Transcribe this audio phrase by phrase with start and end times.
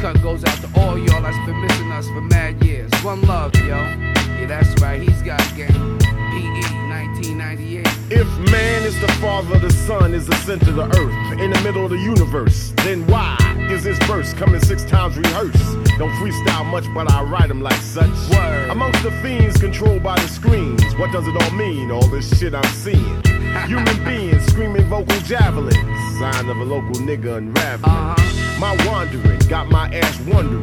[0.00, 2.90] cut goes out to all y'all that's been missing us for mad years.
[3.02, 3.66] One love, yo.
[3.66, 5.98] Yeah, that's right, he's got game.
[5.98, 7.86] PE 1998.
[8.10, 11.60] If man is the father, the sun is the center of the earth, in the
[11.60, 13.36] middle of the universe, then why
[13.70, 15.62] is this verse coming six times rehearsed?
[15.98, 18.08] Don't freestyle much, but I write them like such.
[18.30, 18.70] Word.
[18.70, 21.90] Amongst the fiends controlled by the screens, what does it all mean?
[21.90, 23.22] All this shit I'm seeing.
[23.66, 27.92] Human beings screaming vocal javelins, sign of a local nigga unraveling.
[27.92, 28.19] Uh-huh.
[28.60, 30.62] My wandering got my ass wondering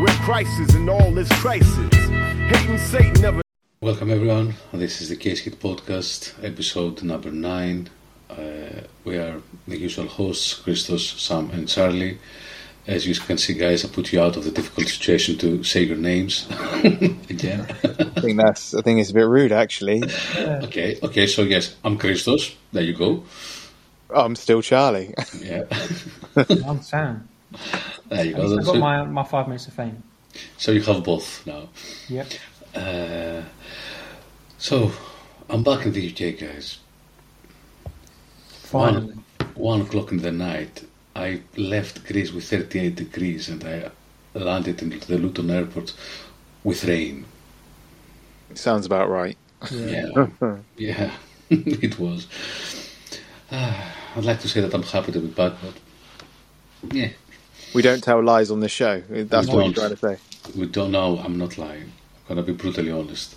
[0.00, 1.92] where crisis and all this crisis.
[1.92, 3.40] Hating Satan never
[3.80, 4.54] Welcome everyone.
[4.72, 7.90] This is the Casehit Podcast, episode number nine.
[8.30, 12.18] Uh, we are the usual hosts, Christos, Sam, and Charlie.
[12.86, 15.82] As you can see, guys, I put you out of the difficult situation to say
[15.82, 16.46] your names
[16.84, 17.66] again.
[17.82, 18.72] I think that's.
[18.72, 20.00] I think it's a bit rude, actually.
[20.36, 21.26] okay, okay.
[21.26, 22.54] So yes, I'm Christos.
[22.70, 23.24] There you go.
[24.14, 25.12] I'm still Charlie.
[25.40, 25.64] Yeah,
[26.36, 27.28] I'm Sam.
[28.08, 28.58] There you At go.
[28.58, 30.02] I've got my, my five minutes of fame.
[30.56, 31.68] so you have both now.
[32.08, 32.26] Yep.
[32.74, 33.42] Uh,
[34.58, 34.92] so
[35.48, 36.78] I'm back in the UK, guys.
[38.48, 39.14] Finally.
[39.14, 43.90] One, one o'clock in the night, I left Greece with 38 degrees and I
[44.34, 45.94] landed in the Luton airport
[46.64, 47.26] with rain.
[48.54, 49.36] Sounds about right.
[49.70, 50.26] Yeah,
[50.76, 51.10] yeah,
[51.50, 52.26] it was.
[53.50, 57.10] Ah, I'd like to say that I'm happy to be back, but yeah,
[57.74, 59.00] We don't tell lies on this show.
[59.08, 60.18] That's We what you're trying to say.
[60.56, 61.18] we don't know.
[61.18, 61.92] I'm not lying.
[62.28, 63.34] I'm gonna be brutally honest.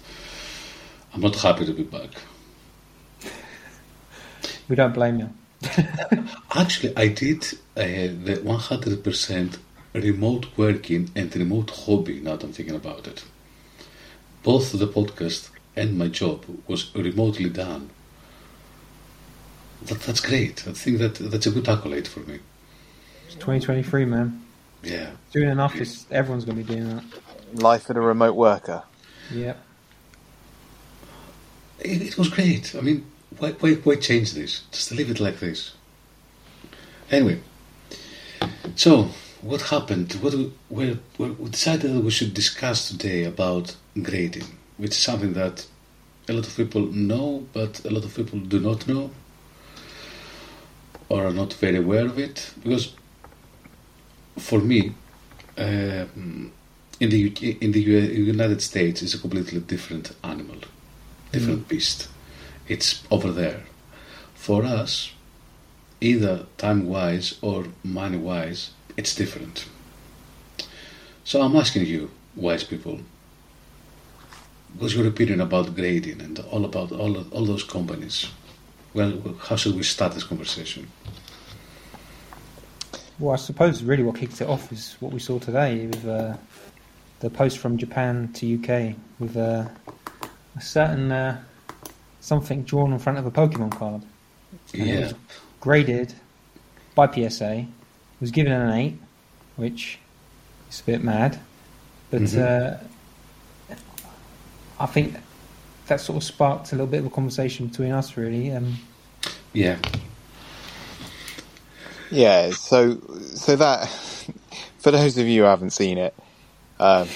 [1.13, 2.09] I'm not happy to be back.
[4.67, 5.29] We don't blame you.
[6.55, 7.43] Actually, I did
[7.77, 9.57] uh, the 100%
[9.93, 12.19] remote working and remote hobby.
[12.19, 13.23] Now that I'm thinking about it,
[14.43, 17.89] both the podcast and my job was remotely done.
[19.83, 20.67] That, that's great.
[20.67, 22.39] I think that that's a good accolade for me.
[23.25, 24.41] It's 2023, man.
[24.83, 27.03] Yeah, Doing an office, everyone's going to be doing that.
[27.53, 28.83] Life of a remote worker.
[29.31, 29.57] Yep.
[31.79, 32.75] it, it was great.
[32.75, 33.05] I mean,
[33.37, 34.61] why, why, why change this?
[34.71, 35.73] Just leave it like this.
[37.11, 37.39] Anyway,
[38.75, 39.09] so
[39.41, 40.13] what happened?
[40.21, 44.45] What we, we, we decided that we should discuss today about grading,
[44.77, 45.65] which is something that
[46.27, 49.11] a lot of people know, but a lot of people do not know,
[51.09, 52.51] or are not very aware of it.
[52.63, 52.93] Because
[54.37, 54.93] for me,
[55.57, 56.51] um,
[56.99, 60.57] in the UK, in the United States, it's a completely different animal,
[61.31, 62.07] different beast.
[62.67, 63.63] It's over there.
[64.33, 65.11] For us,
[66.01, 69.65] either time wise or money wise, it's different.
[71.23, 72.99] So I'm asking you, wise people,
[74.77, 78.27] what's your opinion about grading and all about all all those companies?
[78.93, 80.87] Well, how should we start this conversation?
[83.19, 86.35] Well, I suppose really what kicked it off is what we saw today with uh,
[87.21, 89.65] the post from Japan to UK with uh,
[90.57, 91.41] a certain uh,
[92.19, 94.01] something drawn in front of a Pokemon card.
[94.73, 95.13] And it Yeah, was
[95.61, 96.13] graded
[96.93, 97.65] by PSA,
[98.19, 98.99] was given an 8,
[99.55, 99.97] which
[100.69, 101.39] is a bit mad.
[102.11, 102.37] But Mhm.
[102.37, 102.77] uh,
[104.79, 105.15] I think
[105.87, 108.51] that sort of sparked a little bit of a conversation between us, really.
[108.51, 108.77] Um,
[109.53, 109.77] yeah,
[112.15, 112.51] Yeah.
[112.51, 112.97] So,
[113.35, 113.87] so that
[114.79, 116.13] for those of you who haven't seen it,
[116.79, 117.07] um,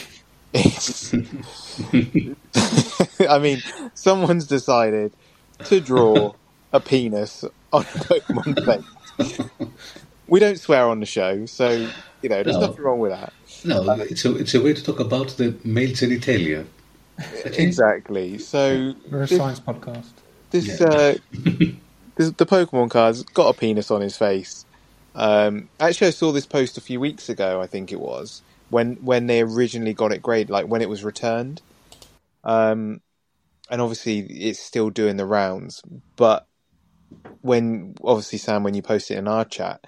[0.54, 1.14] it's.
[3.30, 3.62] I mean,
[3.94, 5.12] someone's decided
[5.66, 6.34] to draw
[6.74, 7.44] a penis
[7.74, 8.66] on a Pokemon
[9.20, 9.40] face.
[10.28, 11.70] We don't swear on the show, so
[12.22, 12.68] you know there's No.
[12.68, 13.34] nothing wrong with that.
[13.66, 16.66] no, it's a it's a way to talk about the male genitalia.
[17.46, 18.38] Exactly.
[18.38, 20.12] So we're a this- science podcast.
[20.52, 20.88] this Yeah.
[20.88, 21.16] uh,
[22.16, 24.66] this, the Pokemon card's got a penis on his face.
[25.20, 27.62] Um, actually, I saw this post a few weeks ago.
[27.62, 31.04] I think it was when when they originally got it graded, like when it was
[31.04, 31.62] returned.
[32.46, 33.02] Um,
[33.70, 35.84] and obviously, it's still doing the rounds.
[36.16, 36.48] But
[37.42, 39.82] when obviously Sam, when you posted it in our chat,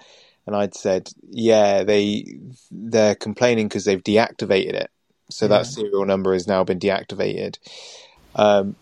[0.46, 2.26] and I'd said, yeah, they
[2.70, 4.90] they're complaining because they've deactivated it,
[5.30, 7.56] so that serial number has now been deactivated.
[8.34, 8.76] Um,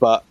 [0.00, 0.24] but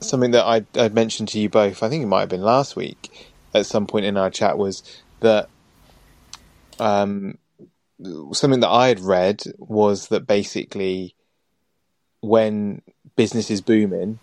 [0.00, 2.76] something that I'd, I'd mentioned to you both, I think it might have been last
[2.76, 4.82] week at some point in our chat, was
[5.20, 5.48] that
[6.78, 7.38] um,
[8.32, 11.14] something that I had read was that basically
[12.20, 12.82] when
[13.16, 14.18] business is booming,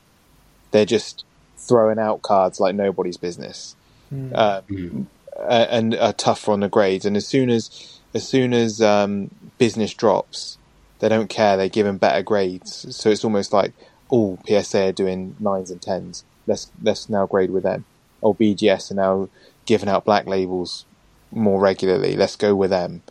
[0.72, 1.26] they're just
[1.58, 3.76] throwing out cards like nobody's business.
[4.10, 4.36] Hmm.
[4.36, 5.08] Um, Mm.
[5.50, 7.06] and are tougher on the grades.
[7.06, 10.58] And as soon as as soon as um, business drops,
[11.00, 11.58] they don't care.
[11.58, 12.96] They give them better grades.
[12.96, 13.74] So it's almost like,
[14.12, 16.24] oh, PSA are doing nines and tens.
[16.48, 17.86] Let's let's now grade with them.
[18.22, 19.30] Or BGS are now
[19.66, 20.86] giving out black labels
[21.32, 22.16] more regularly.
[22.16, 23.04] Let's go with them.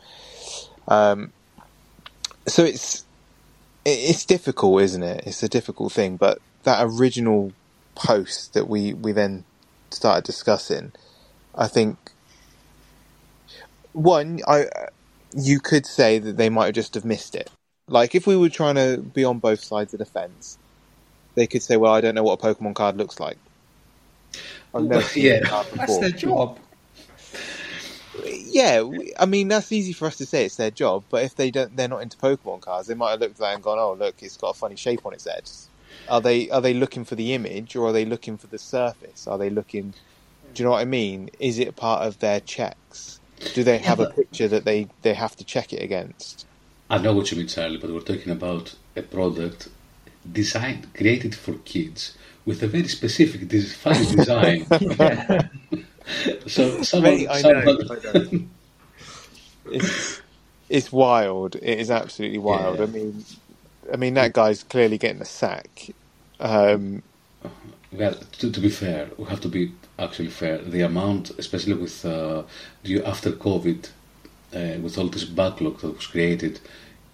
[0.88, 1.32] Um,
[2.46, 3.04] so it's
[3.84, 5.24] it's difficult, isn't it?
[5.26, 7.52] It's a difficult thing, but that original
[7.94, 9.44] post that we we then
[9.90, 10.92] started discussing,
[11.54, 11.96] I think
[13.92, 14.66] one, I
[15.36, 17.50] you could say that they might have just have missed it.
[17.88, 20.58] Like if we were trying to be on both sides of the fence,
[21.34, 23.38] they could say, "Well, I don't know what a Pokemon card looks like."
[24.76, 25.32] I've never seen Yeah.
[25.34, 26.58] a card That's their job.
[28.24, 30.46] Yeah, we- I mean that's easy for us to say.
[30.46, 32.88] It's their job, but if they don't, they're not into Pokemon cards.
[32.88, 35.04] They might have looked at that and gone, "Oh, look, it's got a funny shape
[35.04, 35.50] on its head."
[36.08, 39.26] Are they are they looking for the image or are they looking for the surface?
[39.26, 39.92] Are they looking?
[40.54, 41.30] Do you know what I mean?
[41.38, 43.20] Is it part of their checks?
[43.54, 46.46] Do they have a but- picture that they they have to check it against?
[46.88, 49.68] I know what you mean, Charlie, but we're talking about a product
[50.32, 54.66] designed, created for kids with a very specific, des- funny design.
[56.46, 58.40] so someone, Mate, I know, I know.
[59.70, 60.22] It's
[60.68, 61.56] it's wild.
[61.56, 62.78] It is absolutely wild.
[62.78, 62.84] Yeah.
[62.84, 63.24] I mean,
[63.92, 65.90] I mean that guy's clearly getting a sack.
[66.40, 67.02] Um,
[67.92, 70.58] Well, to, to be fair, we have to be actually fair.
[70.58, 72.42] The amount, especially with uh,
[73.04, 73.88] after COVID,
[74.54, 76.60] uh, with all this backlog that was created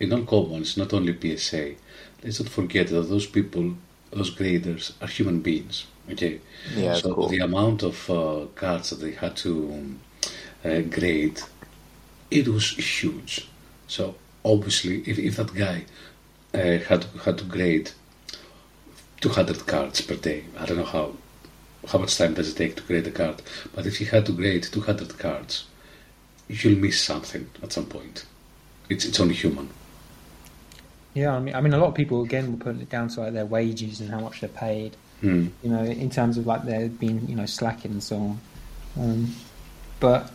[0.02, 1.74] in all commons, not only PSA.
[2.22, 3.74] Let's not forget that those people,
[4.10, 5.86] those graders, are human beings.
[6.10, 6.40] Okay,
[6.74, 7.28] Yeah, so cool.
[7.28, 10.00] the amount of uh, cards that they had to um,
[10.64, 11.40] uh, grade,
[12.30, 13.48] it was huge.
[13.86, 15.84] So obviously, if, if that guy
[16.54, 17.90] uh, had had to grade
[19.20, 20.44] 200 cards per day.
[20.58, 21.12] I don't know how
[21.88, 23.42] how much time does it take to grade a card,
[23.74, 25.64] but if you had to grade 200 cards,
[26.48, 28.26] you'll miss something at some point.
[28.88, 29.70] It's it's only human.
[31.14, 33.20] Yeah, I mean, I mean, a lot of people again were putting it down to
[33.20, 34.96] like their wages and how much they're paid.
[35.20, 35.48] Hmm.
[35.62, 38.40] You know, in terms of like they're being you know slacking and so on.
[38.98, 39.34] Um,
[40.00, 40.30] but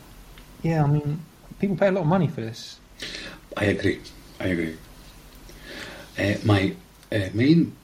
[0.63, 1.19] yeah, I mean,
[1.59, 2.79] people pay a lot of money for this.
[3.55, 3.99] I agree.
[4.39, 4.77] I agree.
[6.17, 6.73] Uh, my
[7.11, 7.75] uh, main,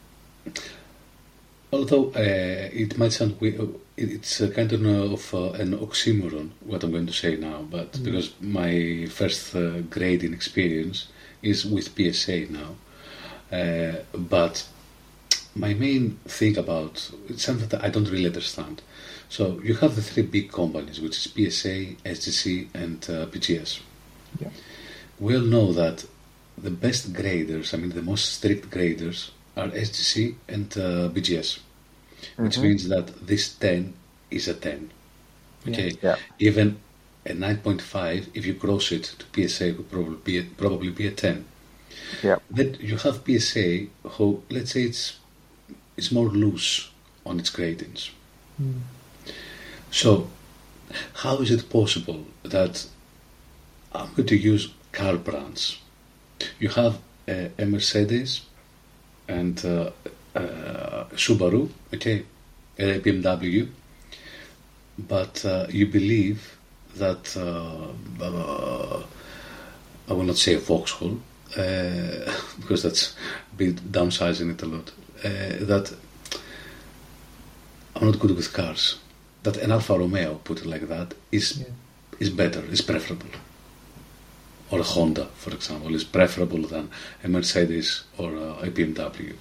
[1.72, 6.84] although uh, it might sound weird, it's a kind of, of uh, an oxymoron what
[6.84, 11.08] I'm going to say now, but because my first uh, grading experience
[11.44, 12.76] is with PSA now,
[13.58, 14.68] uh, but
[15.56, 18.82] my main thing about it's something that I don't really understand.
[19.30, 23.80] So you have the three big companies, which is PSA, SGC, and uh, BGS.
[24.40, 24.50] Yeah.
[25.20, 26.06] We all know that
[26.58, 31.60] the best graders, I mean the most strict graders, are SGC and uh, BGS,
[32.38, 33.94] which means that this 10
[34.32, 34.90] is a 10.
[35.68, 36.16] Okay, Yeah.
[36.40, 36.78] even
[37.26, 41.08] a 9.5, if you cross it to PSA, it would probably be a, probably be
[41.08, 41.46] a 10.
[42.22, 45.20] yeah, Then you have PSA who, let's say, it's
[45.96, 46.90] it's more loose
[47.26, 48.10] on its gradings.
[49.92, 50.28] So,
[51.14, 52.88] how is it possible that
[53.94, 55.80] I'm going to use car brands?
[56.60, 56.98] You have
[57.28, 58.42] uh, a Mercedes
[59.28, 59.92] and uh,
[60.36, 62.26] uh, Subaru, okay,
[62.78, 63.70] a BMW,
[64.98, 66.58] but uh, you believe
[66.98, 69.04] that uh, uh,
[70.10, 71.18] I will not say Vauxhall
[71.58, 73.16] uh, because that's
[73.52, 74.92] a bit downsizing it a lot.
[75.24, 75.96] Uh, that
[77.96, 79.00] I'm not good with cars.
[79.44, 81.66] That an Alfa Romeo, put it like that, is Yeah.
[82.20, 83.30] is better, is preferable.
[84.72, 86.90] Or a Honda, for example, is preferable than
[87.24, 89.36] a Mercedes or a, a BMW.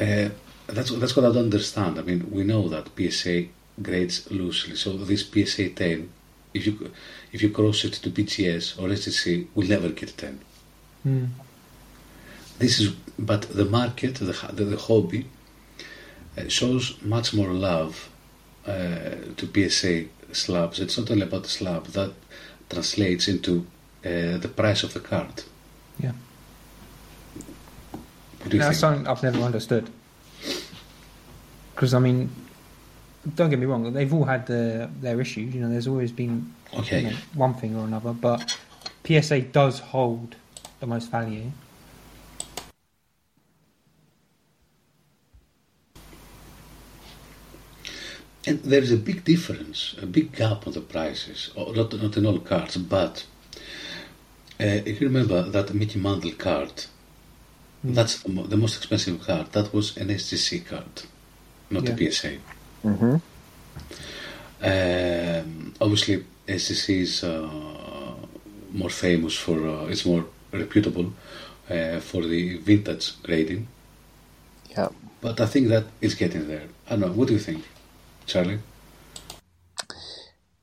[0.00, 0.30] Uh,
[0.66, 1.98] that's that's what I don't understand.
[1.98, 3.46] I mean, we know that PSA
[3.80, 6.08] grades loosely, so this PSA 10,
[6.54, 6.90] if you
[7.32, 10.40] if you cross it to BGS or SGC, will never get 10.
[11.06, 11.28] Mm.
[12.58, 15.26] This is, but the market, the the, the hobby,
[16.38, 18.08] uh, shows much more love
[18.66, 20.80] uh, to PSA slabs.
[20.80, 22.12] It's not only about the slab that
[22.68, 23.66] translates into
[24.04, 25.42] uh, the price of the card.
[25.98, 26.12] Yeah.
[28.40, 29.90] What do you That's something I've never understood.
[31.74, 32.30] Because I mean,
[33.34, 35.54] don't get me wrong, they've all had their their issues.
[35.54, 37.00] You know, there's always been Okay.
[37.00, 38.56] you know, one thing or another, but
[39.04, 40.36] PSA does hold
[40.80, 41.50] the most value.
[48.48, 51.50] And there is a big difference, a big gap on the prices.
[51.56, 53.24] Oh, Not, not in all cards, but
[54.60, 56.84] uh, if you remember that Mickey Mantle card,
[57.82, 59.50] that's the, the most expensive card.
[59.52, 61.02] That was an SGC card,
[61.70, 62.38] not a PSA.
[62.86, 63.16] Hmm
[64.62, 68.14] Um, obviously, SGC is uh,
[68.72, 71.12] more famous for, uh, it's more reputable
[71.70, 73.68] uh, for the vintage grading.
[74.76, 74.88] yeah.
[75.20, 76.68] But I think that it's getting there.
[76.86, 77.12] I don't know.
[77.12, 77.64] What do you think,
[78.26, 78.60] Charlie?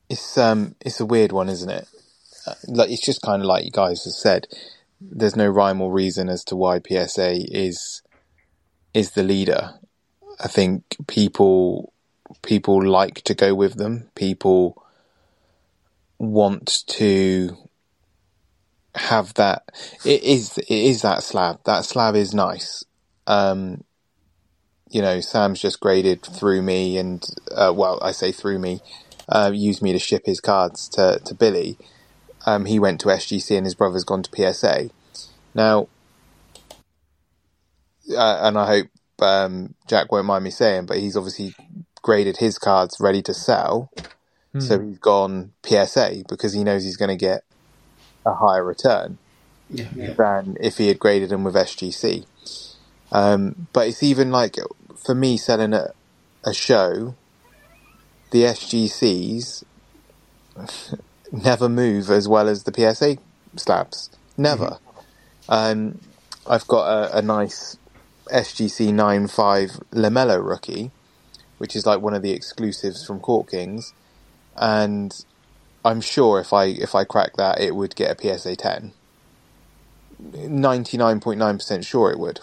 [0.10, 1.88] it's um it's a weird one, isn't it?
[2.46, 4.48] Uh, like it's just kind of like you guys have said.
[5.02, 8.02] There's no rhyme or reason as to why PSA is
[8.94, 9.72] is the leader.
[10.40, 11.93] I think people
[12.44, 14.10] people like to go with them.
[14.16, 14.84] People
[16.20, 17.58] want to
[18.96, 19.64] have that.
[20.06, 21.60] It is it is that slab.
[21.66, 22.84] That slab is nice.
[23.26, 23.84] Um,
[24.90, 28.82] you know, Sam's just graded through me, and uh, well, I say through me,
[29.28, 31.78] uh, used me to ship his cards to to Billy.
[32.46, 34.90] Um, he went to SGC, and his brother's gone to PSA.
[35.56, 35.88] Now,
[38.16, 38.88] uh, and I hope
[39.22, 41.56] um, Jack won't mind me saying, but he's obviously
[42.04, 43.90] graded his cards ready to sell.
[44.60, 47.42] So he's gone PSA because he knows he's going to get
[48.26, 49.18] a higher return
[49.70, 50.14] Yeah, yeah.
[50.16, 52.26] than if he had graded them with SGC.
[53.12, 54.58] Um, but it's even like
[55.04, 55.90] for me selling a,
[56.46, 57.16] a show,
[58.32, 59.64] the SGCs
[61.32, 63.18] never move as well as the PSA
[63.58, 64.12] slabs.
[64.38, 64.80] Never.
[65.50, 66.00] Um,
[66.48, 67.78] I've got a, a nice
[68.32, 70.92] SGC 9.5 LaMelo rookie,
[71.64, 73.94] which is like one of the exclusives from Court Kings,
[74.58, 75.14] and
[75.86, 78.94] I'm sure if I if I crack that, it would get a PSA 10.
[80.22, 82.42] 99.9% sure it would.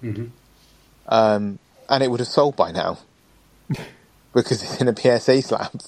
[0.00, 0.30] Mhm.
[1.08, 3.00] Um, and it would have sold by now
[4.32, 5.82] because it's in a PSA slab.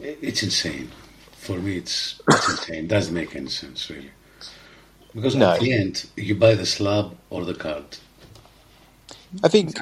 [0.00, 0.92] It's insane.
[1.32, 2.86] For me, it's, it's insane.
[2.88, 4.12] Doesn't make any sense, really.
[5.14, 5.52] Because No.
[5.52, 7.98] at the end, you buy the slab or the card.
[9.44, 9.76] I think,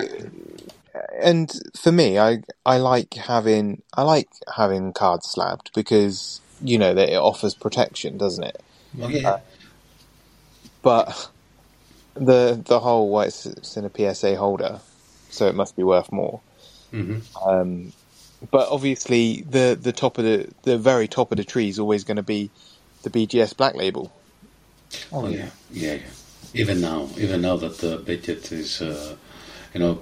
[1.23, 6.95] and for me, I I like having I like having cards slabbed because you know
[6.95, 8.63] that it offers protection, doesn't it?
[8.95, 9.39] Yeah.
[10.83, 11.31] But
[12.15, 14.81] the the whole well, it's, it's in a PSA holder,
[15.31, 16.43] so it must be worth more.
[16.91, 17.93] hmm Um,
[18.51, 22.05] but obviously, the the top of the the very top of the tree is always
[22.05, 22.53] going to be
[23.03, 24.13] the BGS Black Label.
[25.13, 25.37] Oh, yeah.
[25.39, 25.51] yeah.
[25.71, 26.01] Yeah, yeah.
[26.55, 29.17] Even now, even now that the budget is, uh,
[29.73, 30.01] you know,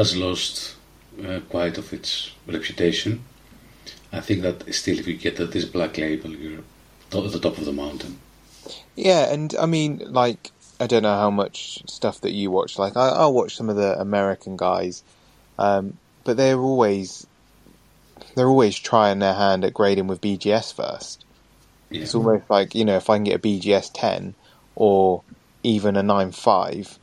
[0.00, 0.76] has lost
[1.22, 3.22] uh, quite of its reputation,
[4.10, 6.60] I think that still, if you get this black label, you're
[7.12, 8.18] at the top of the mountain.
[8.96, 12.78] Yeah, and I mean, like, I don't know how much stuff that you watch.
[12.78, 15.02] Like, I, I'll watch some of the American guys,
[15.58, 17.26] um, but they're always
[18.34, 21.26] they're always trying their hand at grading with BGS first.
[21.90, 22.02] Yeah.
[22.02, 24.34] It's almost like you know, if I can get a BGS ten
[24.76, 25.22] or
[25.62, 26.98] even a nine five,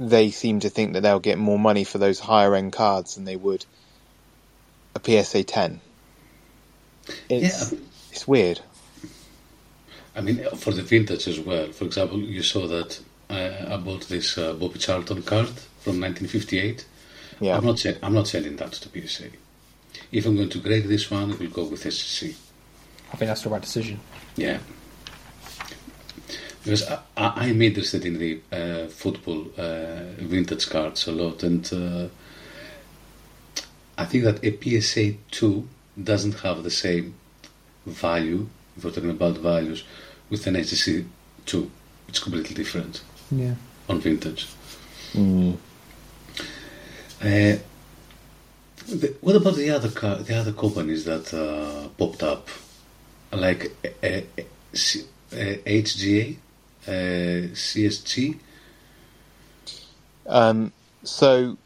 [0.00, 3.24] they seem to think that they'll get more money for those higher end cards than
[3.26, 3.64] they would
[4.96, 5.80] a PSA ten.
[7.28, 7.78] It's Yeah.
[8.10, 8.60] it's weird.
[10.16, 11.70] I mean, for the vintage as well.
[11.70, 16.84] For example, you saw that uh, I bought this uh, Bobby Charlton card from 1958.
[17.40, 17.56] Yeah.
[17.56, 19.28] I'm not se- I'm not selling that to PSA.
[20.10, 22.34] If I'm going to grade this one, I will go with SGC.
[23.12, 24.00] I think that's the right decision.
[24.36, 24.58] Yeah.
[26.64, 31.70] Because I, I, I'm interested in the uh, football uh, vintage cards a lot, and
[31.72, 32.08] uh,
[33.96, 35.68] I think that a PSA 2
[36.02, 37.14] doesn't have the same
[37.86, 39.84] value, if we're talking about values,
[40.28, 41.06] with an SGC
[41.46, 41.70] 2.
[42.08, 43.54] It's completely different Yeah.
[43.88, 44.46] on vintage.
[45.14, 45.56] Mm.
[47.22, 47.56] Uh,
[48.88, 52.48] the, what about the other car, the other companies that uh, popped up,
[53.32, 56.36] like uh, uh, uh, HGA,
[56.86, 58.38] uh, CSG?
[60.26, 60.72] Um,
[61.02, 61.56] so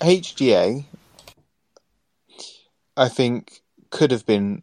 [0.00, 0.84] HGA,
[2.96, 4.62] I think, could have been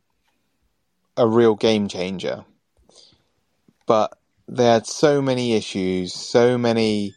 [1.18, 2.46] a real game changer,
[3.86, 4.18] but
[4.48, 7.14] they had so many issues, so many.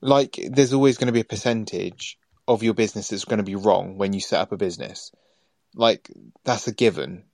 [0.00, 3.56] Like, there's always going to be a percentage of your business that's going to be
[3.56, 5.12] wrong when you set up a business.
[5.74, 6.10] Like,
[6.44, 7.24] that's a given,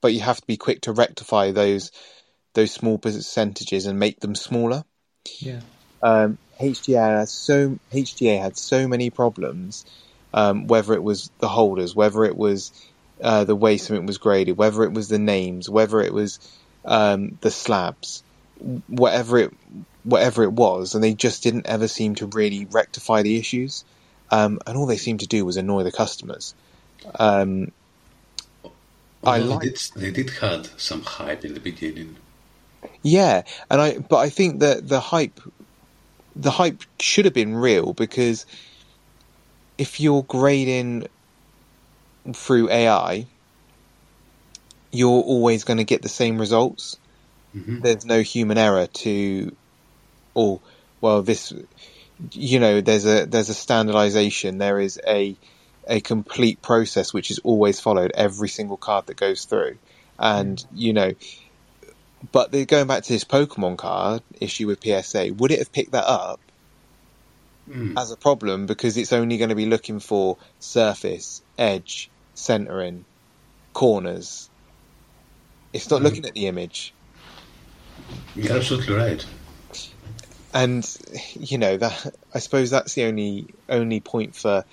[0.00, 1.92] but you have to be quick to rectify those
[2.56, 4.82] those small percentages and make them smaller
[5.40, 5.60] Yeah.
[6.02, 9.84] um, HGA had so HGA had so many problems.
[10.34, 12.70] Um, whether it was the holders, whether it was
[13.22, 16.38] uh, the way something was graded, whether it was the names, whether it was
[16.84, 18.22] um, the slabs,
[18.88, 19.50] whatever it
[20.02, 23.84] whatever it was, and they just didn't ever seem to really rectify the issues.
[24.30, 26.54] Um, and all they seemed to do was annoy the customers.
[27.18, 27.72] Um,
[29.24, 32.16] I Although like- they, did, they did had some hype in the beginning.
[33.06, 35.38] Yeah, and I but I think that the hype
[36.34, 38.46] the hype should have been real because
[39.78, 41.06] if you're grading
[42.34, 43.28] through AI,
[44.90, 46.96] you're always going to get the same results.
[47.54, 47.80] Mhm.
[47.80, 49.56] There's no human error to,
[50.34, 50.60] or
[51.00, 51.52] well, this,
[52.32, 54.58] you know, there's a there's a standardization.
[54.58, 55.38] There is a
[55.88, 59.78] a complete process which is always followed every single card that goes through,
[60.18, 61.12] and you know.
[62.32, 65.92] But the, going back to this Pokemon card issue with PSA, would it have picked
[65.92, 66.40] that up
[67.68, 67.96] Mm.
[67.96, 73.06] as a problem because it's only going to be looking for surface, edge, centering,
[73.74, 74.50] corners.
[75.72, 76.04] It's not Mhm.
[76.04, 76.94] looking at the image.
[78.36, 79.26] You're absolutely right.
[80.54, 80.84] and
[81.34, 84.64] you know that I suppose that's the only only point for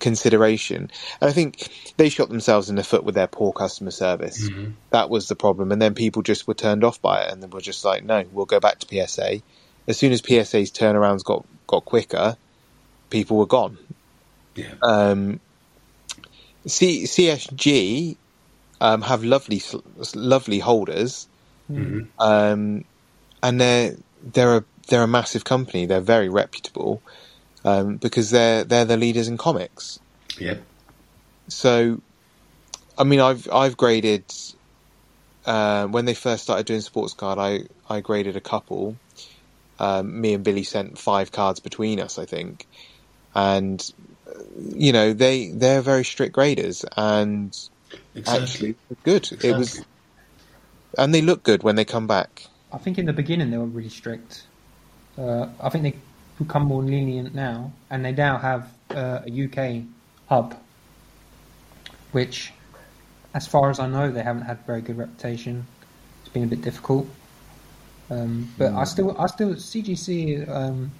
[0.00, 0.90] consideration.
[1.20, 4.48] And I think they shot themselves in the foot with their poor customer service.
[4.48, 4.74] Mhm.
[4.90, 7.50] That was the problem, and then people just were turned off by it, and then
[7.50, 9.42] were just like, "No, we'll go back to PSA."
[9.88, 12.36] As soon as PSA's turnarounds got got quicker,
[13.10, 13.78] people were gone.
[14.54, 14.74] Yeah.
[14.82, 15.40] Um,
[16.66, 18.16] C- CSG
[18.80, 19.62] um, have lovely
[20.14, 21.28] lovely holders.
[21.70, 22.08] Mhm.
[22.18, 22.84] um,
[23.42, 25.86] and they're they're a they're a massive company.
[25.86, 27.02] They're very reputable
[27.66, 29.98] um, because they're they're the leaders in comics.
[30.38, 30.62] Yep.
[31.48, 32.00] So,
[32.96, 34.24] I mean, I've I've graded
[35.44, 37.38] uh, when they first started doing sports card.
[37.38, 38.96] I I graded a couple.
[39.78, 42.66] Um, me and Billy sent five cards between us, I think,
[43.34, 43.84] and
[44.26, 47.52] uh, you know they they're very strict graders and
[48.14, 48.42] Exactly.
[48.42, 49.44] actually good.
[49.44, 49.84] It was
[50.96, 52.44] and they look good when they come back.
[52.72, 54.44] I think in the beginning they were really strict.
[55.18, 55.94] Uh, I think they
[56.38, 59.84] become more lenient now, and they now have uh, a UK
[60.28, 60.56] hub,
[62.12, 62.52] which,
[63.34, 65.66] as far as I know, they haven't had very good reputation.
[66.20, 67.08] It's been a bit difficult,
[68.10, 70.48] um, but I still, I still CGC.
[70.48, 70.92] Um,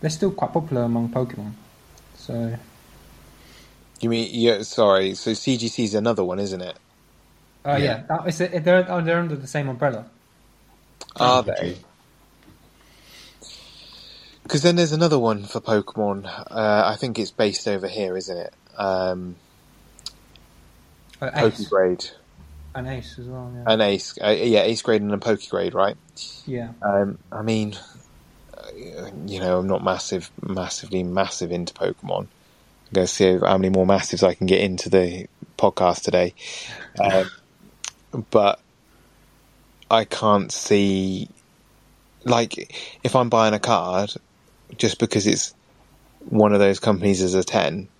[0.00, 1.52] they're still quite popular among Pokemon.
[2.14, 2.56] So
[4.00, 4.62] You mean yeah?
[4.62, 6.78] Sorry, so CGC is another one, isn't it?
[7.64, 8.02] uh, yeah, Yeah.
[8.08, 10.06] that- it's a, they're oh, they're under the same umbrella.
[11.16, 11.85] Are they?
[14.46, 16.24] Because then there's another one for Pokemon.
[16.24, 18.54] Uh, I think it's based over here, isn't it?
[18.78, 19.34] Um,
[21.20, 22.12] Ace, Pokegrade,
[22.72, 23.52] and Ace as well.
[23.52, 25.96] Yeah, an Ace, uh, yeah, Ace grade and a Pokegrade, right?
[26.46, 26.70] yeah.
[26.80, 27.74] Um, I mean,
[28.56, 32.20] uh, you know, I'm not massive, massively massive into Pokemon.
[32.20, 35.26] I'm going to see how many more massives I can get into the
[35.58, 36.34] podcast today.
[36.98, 37.30] Um,
[38.30, 38.58] but
[39.90, 41.28] I can't see,
[42.24, 44.14] like, if I'm buying a card,
[44.78, 45.54] just because it's
[46.20, 47.90] one of those companies as a 10,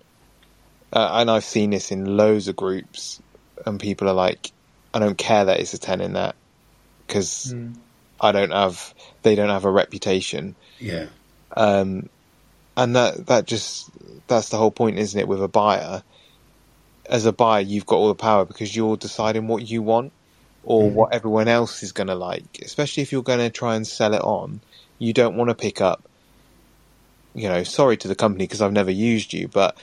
[0.93, 3.21] uh, and I've seen this in loads of groups,
[3.65, 4.51] and people are like,
[4.93, 6.37] I don't care that it's a 10 in that,
[7.07, 7.75] because Mm.
[8.21, 10.57] I don't have, they don't have a reputation.
[10.79, 11.09] Yeah.
[11.55, 12.03] Um,
[12.77, 13.91] and that, that just,
[14.27, 15.27] that's the whole point, isn't it?
[15.27, 16.03] With a buyer,
[17.09, 20.13] as a buyer, you've got all the power because you're deciding what you want
[20.63, 20.93] or Mhm.
[20.93, 24.13] what everyone else is going to like, especially if you're going to try and sell
[24.13, 24.61] it on.
[24.99, 26.09] You don't want to pick up,
[27.33, 29.77] you know, sorry to the company because I've never used you, but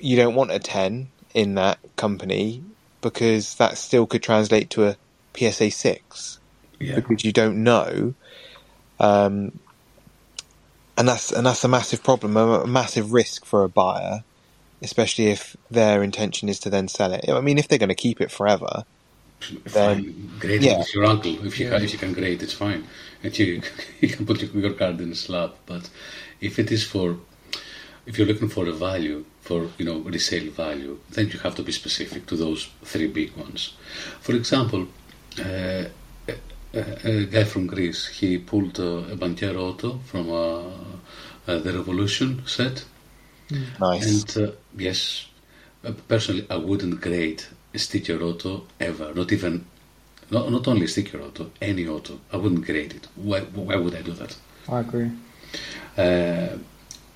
[0.00, 2.64] you don't want a 10 in that company
[3.02, 4.96] because that still could translate to a
[5.36, 6.40] PSA 6
[6.80, 6.96] Yeah.
[6.96, 8.14] because you don't know.
[9.00, 9.60] Um,
[10.96, 14.24] and that's and that's a massive problem, a, a massive risk for a buyer,
[14.82, 17.24] especially if their intention is to then sell it.
[17.28, 18.84] I mean, if they're going to keep it forever,
[19.64, 20.30] then-.
[20.38, 20.78] Great yeah.
[20.78, 21.46] with your uncle.
[21.46, 21.82] If you Yeah.
[21.82, 22.84] if you can grade, it's fine.
[23.22, 23.62] And you
[24.00, 25.54] you can put your, card in a slab.
[25.66, 25.88] But
[26.40, 27.16] if it is for
[28.06, 31.62] if you're looking for a value for you know resale value, then you have to
[31.62, 33.74] be specific to those three big ones.
[34.20, 34.86] For example,
[35.38, 35.84] uh,
[36.74, 40.60] a, guy from Greece he pulled uh, a Banchero Auto from uh,
[41.46, 42.84] uh, the Revolution set.
[43.80, 44.36] nice.
[44.36, 45.26] And uh, yes,
[46.08, 47.42] personally, I wouldn't grade
[47.74, 49.12] sticker auto ever.
[49.14, 49.64] Not even,
[50.30, 52.18] not, not only sticker auto, any auto.
[52.32, 53.08] I wouldn't grade it.
[53.16, 54.36] Why, why would I do that?
[54.68, 55.10] I agree.
[55.96, 56.56] Uh,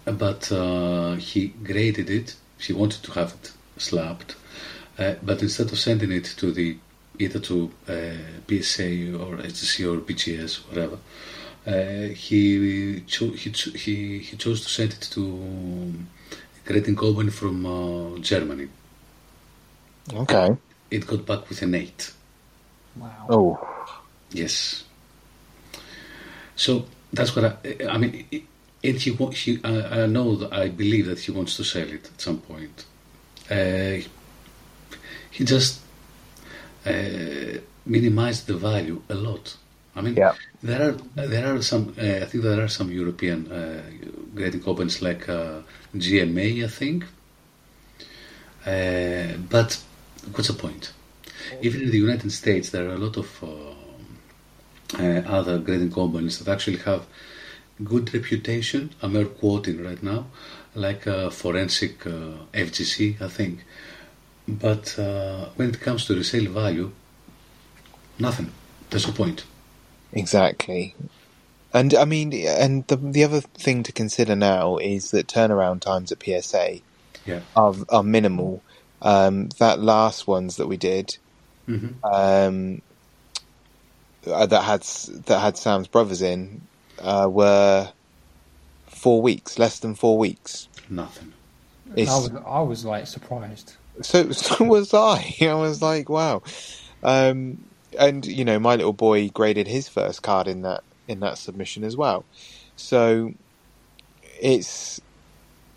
[0.04, 2.36] but uh, he graded it.
[2.58, 4.36] He wanted to have it slapped.
[4.98, 6.76] uh, but instead of sending it to the
[7.18, 7.92] either to uh,
[8.48, 10.98] PSA or HTC or BGS, whatever,
[11.66, 15.22] uh, he, cho- he, cho- he he chose to send it to
[16.32, 18.68] a grading company from uh, Germany.
[20.12, 20.56] Okay.
[20.90, 22.12] It got back with an eight.
[22.96, 23.26] Wow.
[23.28, 23.68] Oh,
[24.32, 24.84] Yes.
[26.56, 28.26] So that's what I, I mean.
[28.30, 28.42] It,
[28.84, 31.88] and he, wa- he I, I know that I believe that she wants to sell
[31.88, 32.84] it at some point.
[33.50, 33.98] Uh,
[35.30, 35.80] he just
[36.84, 39.56] uh, minimized the value a lot.
[39.94, 40.34] I mean, Yeah.
[40.62, 41.94] there are there are some.
[41.98, 43.82] Uh, I think there are some European uh,
[44.34, 45.60] grading companies like uh,
[45.96, 46.64] GMA.
[46.64, 47.04] I think.
[48.66, 49.78] Uh, but
[50.34, 50.92] what's the point?
[51.62, 53.74] Even in the United States, there are a lot of uh,
[55.02, 57.06] uh, other grading companies that actually have
[57.84, 58.94] good reputation.
[59.02, 60.26] I'm air quoting right now,
[60.74, 63.64] like a forensic uh, FGC, I think.
[64.48, 66.92] But uh, when it comes to resale value,
[68.18, 68.52] nothing.
[68.90, 69.44] There's no point.
[70.12, 70.96] Exactly.
[71.72, 76.12] And I mean, and the the other thing to consider now is that turnaround times
[76.12, 76.80] at PSA
[77.26, 77.42] Yeah.
[77.56, 78.64] are are minimal.
[79.02, 81.10] Um, that last ones that we did,
[81.66, 82.80] hmm um,
[84.26, 84.82] uh, that had
[85.26, 86.62] that had Sam's brothers in,
[87.00, 87.92] uh, were
[88.88, 90.68] four weeks, less than four weeks.
[90.88, 91.32] Nothing.
[91.96, 93.74] It's, I was, I was like surprised.
[94.02, 95.34] so so was I.
[95.42, 96.42] I was like, wow.
[97.02, 97.58] Um,
[97.98, 101.84] and you know, my little boy graded his first card in that in that submission
[101.84, 102.26] as well.
[102.76, 103.32] So
[104.40, 105.00] it's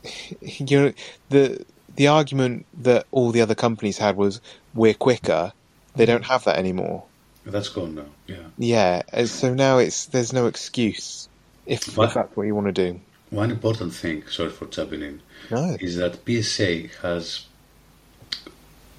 [0.41, 0.93] you know
[1.29, 4.41] the the argument that all the other companies had was
[4.73, 5.53] we're quicker.
[5.95, 7.05] They don't have that anymore.
[7.45, 8.05] That's gone now.
[8.27, 8.37] Yeah.
[8.57, 11.29] Yeah, so now it's there's no excuse
[11.65, 12.99] if, if that's what you want to do.
[13.29, 17.45] One important thing, sorry for jumping in, No, is that PSA has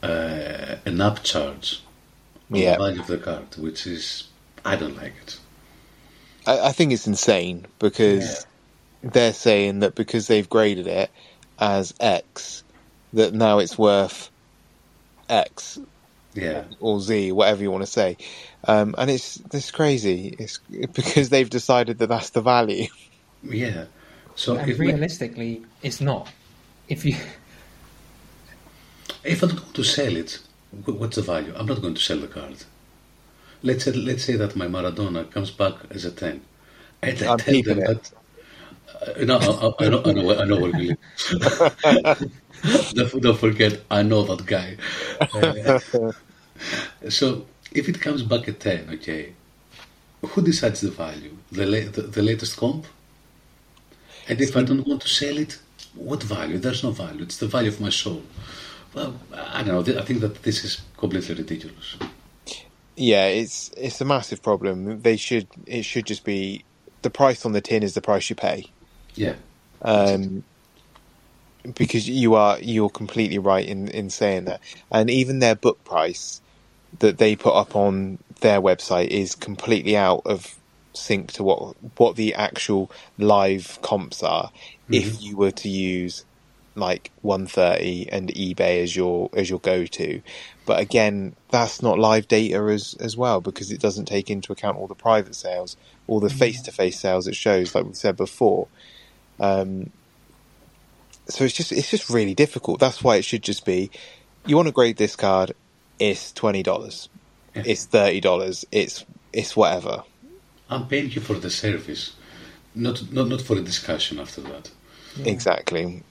[0.02, 1.80] uh, an upcharge
[2.50, 2.72] on Yeah.
[2.72, 4.24] the value of the card, which is
[4.64, 5.38] I don't like it.
[6.46, 8.46] I, I think it's insane because
[9.02, 11.10] they're saying that because they've graded it
[11.58, 12.62] as X,
[13.16, 14.30] that now it's worth
[15.28, 15.80] X
[16.34, 16.66] Yeah.
[16.80, 18.18] or Z, whatever you want to say.
[18.64, 20.36] Um, and it's it's crazy.
[20.38, 20.60] It's
[20.94, 22.88] because they've decided that that's the value.
[23.42, 23.86] Yeah.
[24.34, 26.34] So and if, we, realistically, it's not.
[26.88, 27.16] If you
[29.24, 30.40] if I'm going to sell it,
[30.86, 31.54] what's the value?
[31.56, 32.64] I'm not going to sell the card.
[33.62, 36.42] Let's say, let's say that my Maradona comes back as a 10.
[37.02, 37.84] And I I'm tell keeping them it.
[37.84, 38.12] that.
[39.22, 40.96] No, I, I, know, I, know, I know where live.
[42.94, 44.76] don't, don't forget, I know that guy.
[45.32, 46.12] Uh,
[47.08, 49.32] so, if it comes back at 10, okay,
[50.24, 51.36] who decides the value?
[51.52, 52.86] The, la- the, the latest comp?
[54.28, 55.58] And if I don't want to sell it,
[55.94, 56.58] what value?
[56.58, 57.22] There's no value.
[57.22, 58.22] It's the value of my soul.
[58.94, 59.98] Well, I don't know.
[60.00, 61.96] I think that this is completely ridiculous.
[62.96, 65.02] Yeah, it's it's a massive problem.
[65.02, 66.64] They should it should just be
[67.02, 68.64] the price on the tin is the price you pay.
[69.16, 69.34] Yeah.
[69.82, 70.44] um,
[71.74, 76.40] because you are you're completely right in in saying that, and even their book price
[76.98, 80.56] that they put up on their website is completely out of
[80.92, 84.50] sync to what what the actual live comps are.
[84.90, 86.24] If you were to use
[86.76, 90.22] like 130 and eBay as your as your go to,
[90.64, 94.78] but again, that's not live data as as well because it doesn't take into account
[94.78, 95.76] all the private sales,
[96.06, 98.68] all the face to face sales it shows, like we said before.
[99.40, 99.90] Um,
[101.28, 102.80] so it's just it's just really difficult.
[102.80, 103.90] That's why it should just be
[104.46, 105.52] you want to grade this card,
[105.98, 107.08] it's twenty dollars,
[107.54, 107.64] Yeah.
[107.66, 110.04] it's thirty dollars, it's it's whatever.
[110.70, 112.14] I'm paying you for the service,
[112.74, 114.70] not not not for a discussion after that.
[115.24, 116.02] Exactly.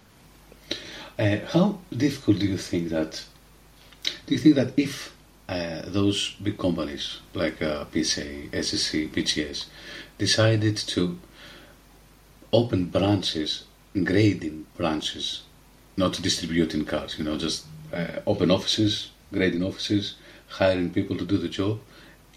[1.18, 3.24] Uh, how difficult do you think that?
[4.28, 5.16] Do you think that if
[5.48, 9.66] uh, those big companies like uh, PSA, SGC, BGS
[10.18, 11.18] decided to
[12.56, 13.66] open branches,
[14.04, 15.44] grading branches,
[15.98, 20.16] not distributing cards, you know, just uh, open offices, grading offices,
[20.48, 21.80] hiring people to do the job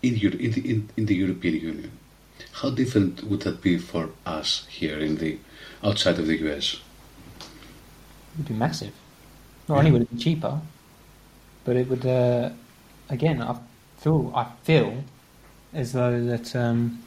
[0.02, 1.92] in, Euro- in, the, in, in the European Union?
[2.52, 5.38] How different would that be for us here in the
[5.84, 6.74] outside of the US?
[6.74, 8.94] It would be massive.
[9.68, 10.60] Not only would it be cheaper,
[11.64, 12.06] but it would.
[12.06, 12.50] Uh,
[13.10, 13.56] again, I
[13.98, 15.04] feel I feel
[15.74, 17.02] as though that um,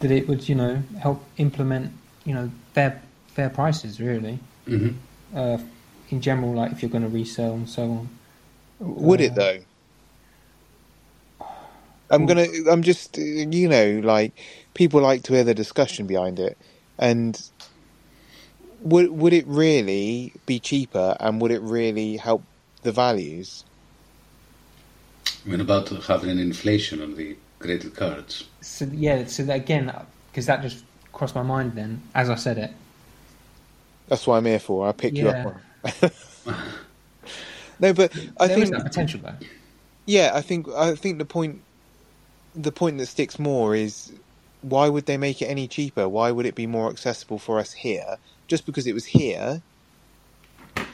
[0.00, 1.92] that it would, you know, help implement,
[2.24, 4.00] you know, fair fair prices.
[4.00, 4.90] Really, hmm
[5.34, 5.58] uh,
[6.10, 8.08] in general, like if you're going to resell and so on.
[8.80, 9.58] Would it Uh, though?
[12.10, 12.46] I'm gonna.
[12.70, 13.18] I'm just.
[13.18, 14.32] You know, like
[14.74, 16.56] people like to hear the discussion behind it,
[16.98, 17.38] and
[18.80, 22.44] would would it really be cheaper, and would it really help
[22.82, 23.64] the values?
[25.44, 28.48] I mean, about having an inflation on the graded cards.
[28.62, 29.92] So yeah, so that again,
[30.30, 31.74] because that just crossed my mind.
[31.74, 32.72] Then, as I said it,
[34.08, 34.88] That's what I'm here for.
[34.88, 35.62] I pick you up on.
[37.78, 39.36] no, but I there is think that potential though.
[40.06, 41.64] Yeah, I think I think the point
[42.54, 44.12] the point that sticks more is
[44.62, 46.08] why would they make it any cheaper?
[46.08, 48.18] Why would it be more accessible for us here?
[48.48, 49.62] Just because it was here,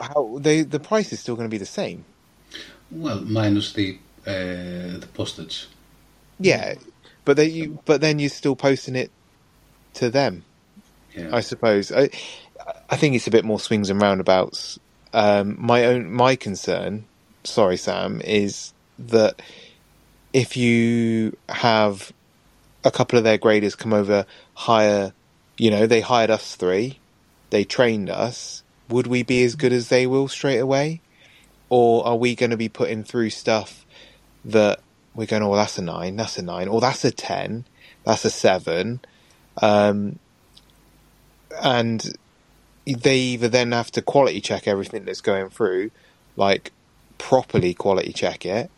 [0.01, 2.07] how they the price is still going to be the same.
[2.91, 5.69] Well, minus the uh, the postage.
[6.39, 6.75] Yeah,
[7.25, 9.11] but they you but then you're still posting it
[9.95, 10.45] to them.
[11.15, 11.31] Yeah.
[11.33, 11.93] I suppose.
[11.93, 12.11] I
[12.91, 14.79] I think it's a bit more swings and roundabouts.
[15.13, 17.05] Um, my own my concern,
[17.45, 19.41] sorry Sam, is that
[20.33, 22.13] if you have
[22.85, 25.13] a couple of their graders come over, hire,
[25.57, 26.99] you know, they hired us three,
[27.51, 28.63] they trained us.
[28.89, 31.01] Would we be as good as they will straight away,
[31.71, 33.87] or are we going to be putting through stuff
[34.45, 34.81] that
[35.15, 37.65] we're going, oh, that's a nine, that's a nine, or that's a ten,
[38.05, 39.01] that's a seven,
[39.63, 40.19] um,
[41.63, 42.17] and
[42.87, 45.91] they either then have to quality check everything that's going through,
[46.37, 46.73] like
[47.19, 48.71] properly quality check it,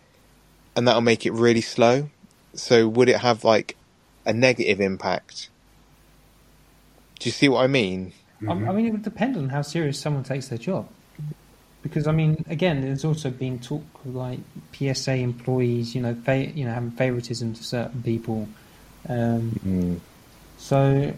[0.76, 2.10] and that'll make it really slow.
[2.54, 3.76] So would it have like
[4.24, 5.48] a negative impact?
[7.18, 8.12] Do you see what I mean?
[8.46, 10.88] I, I mean, it would depend on how serious someone takes their job.
[11.88, 14.40] Because I mean, again, there's also been talk of like
[14.72, 18.48] PSA employees, you know, fa- you know, having favoritism to certain people.
[19.08, 20.00] Um,
[20.58, 21.12] So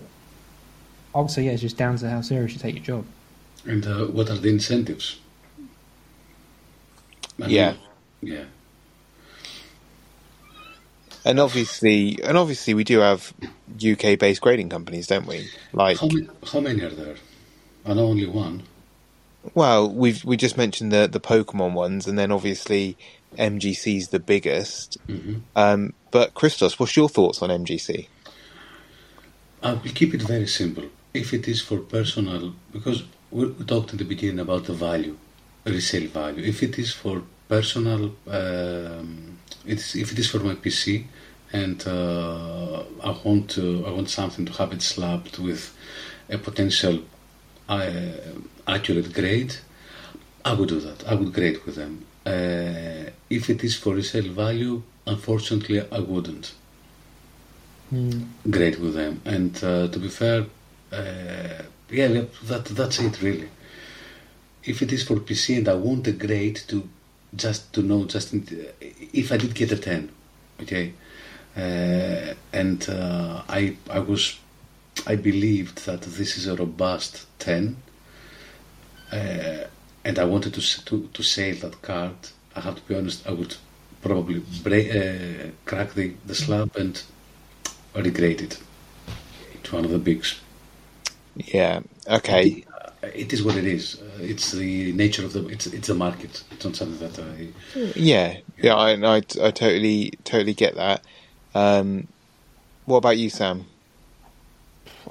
[1.15, 3.05] I would say, yeah, it's just down to how serious you take your job.
[3.65, 5.19] And uh, what are the incentives?
[7.41, 7.75] I mean, Yeah.
[8.21, 8.45] yeah.
[11.25, 13.33] And obviously, and obviously, we do have
[13.77, 15.49] UK-based grading companies, don't we?
[15.73, 17.17] Like, How, many, how many are there?
[17.85, 18.63] I know only one.
[19.55, 22.97] Well, we've we just mentioned the the Pokemon ones, and then obviously
[23.37, 24.99] MGC's the biggest.
[25.07, 28.09] hmm Um, but Christos, what's your thoughts on MGC?
[29.63, 30.85] I will keep it very simple.
[31.13, 35.17] If it is for personal, because we, we talked in the beginning about the value,
[35.65, 36.45] resale value.
[36.45, 41.05] If it is for personal, um, it's, if it is for my PC,
[41.53, 45.75] and uh, I want to, I want something to have it slapped with
[46.29, 47.01] a potential
[47.69, 48.13] uh,
[48.67, 49.55] accurate grade,
[50.45, 51.07] I would do that.
[51.07, 52.05] I would grade with them.
[52.25, 56.53] Uh, if it is for resale value, unfortunately, I wouldn't
[58.51, 59.21] grade with them.
[59.25, 60.47] And uh, to be fair,
[60.93, 63.49] uh, yeah, that that's it really.
[64.65, 66.89] If it is for PC and I want a grade to
[67.35, 68.47] just to know just in,
[68.81, 70.11] if I did get a ten,
[70.63, 70.93] okay,
[71.57, 74.39] uh, and uh, I I was
[75.07, 77.77] I believed that this is a robust ten,
[79.13, 79.65] uh,
[80.05, 82.15] and I wanted to to to sell that card.
[82.57, 83.27] I have to be honest.
[83.27, 83.57] I would
[84.03, 87.03] probably break, uh, crack the, the slab and
[87.95, 88.59] regrade it
[89.65, 90.41] to one of the bigs.
[91.37, 91.81] Yeah.
[92.09, 92.65] Okay.
[92.73, 94.01] Uh, It is what it is.
[94.03, 95.47] Uh, it's the nature of the.
[95.49, 96.43] It's it's the market.
[96.51, 97.49] It's not something that I.
[97.95, 98.39] Yeah.
[98.61, 98.75] Yeah.
[98.75, 101.05] I I, I totally totally get that.
[101.55, 102.09] Um,
[102.87, 103.67] what about you, Sam?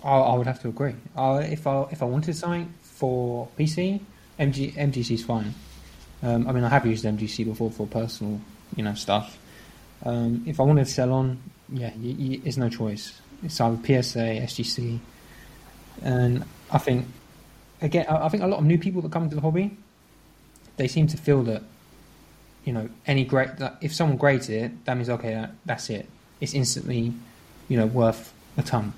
[0.04, 0.96] I, would have to agree.
[1.16, 4.02] I, if I if I wanted something for PC,
[4.40, 5.54] MG, MGC is fine.
[6.24, 8.42] Um, I mean, I have used MGC before for personal,
[8.76, 9.38] you know, stuff.
[10.04, 13.20] Um, if I wanted to sell on, yeah, it's no choice.
[13.44, 15.00] It's either PSA, SGC,
[16.02, 17.06] and I think
[17.82, 19.78] again, I, I think a lot of new people that come into the hobby,
[20.78, 21.64] they seem to feel that,
[22.66, 26.08] you know, any grade that if someone grades it, that means okay, that, that's it.
[26.40, 27.14] It's instantly,
[27.68, 28.94] you know, worth a ton.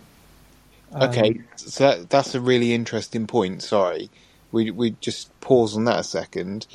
[0.93, 3.61] Um, Okay, so that, that's a really interesting point.
[3.61, 4.09] Sorry,
[4.51, 6.67] we we just pause on that a second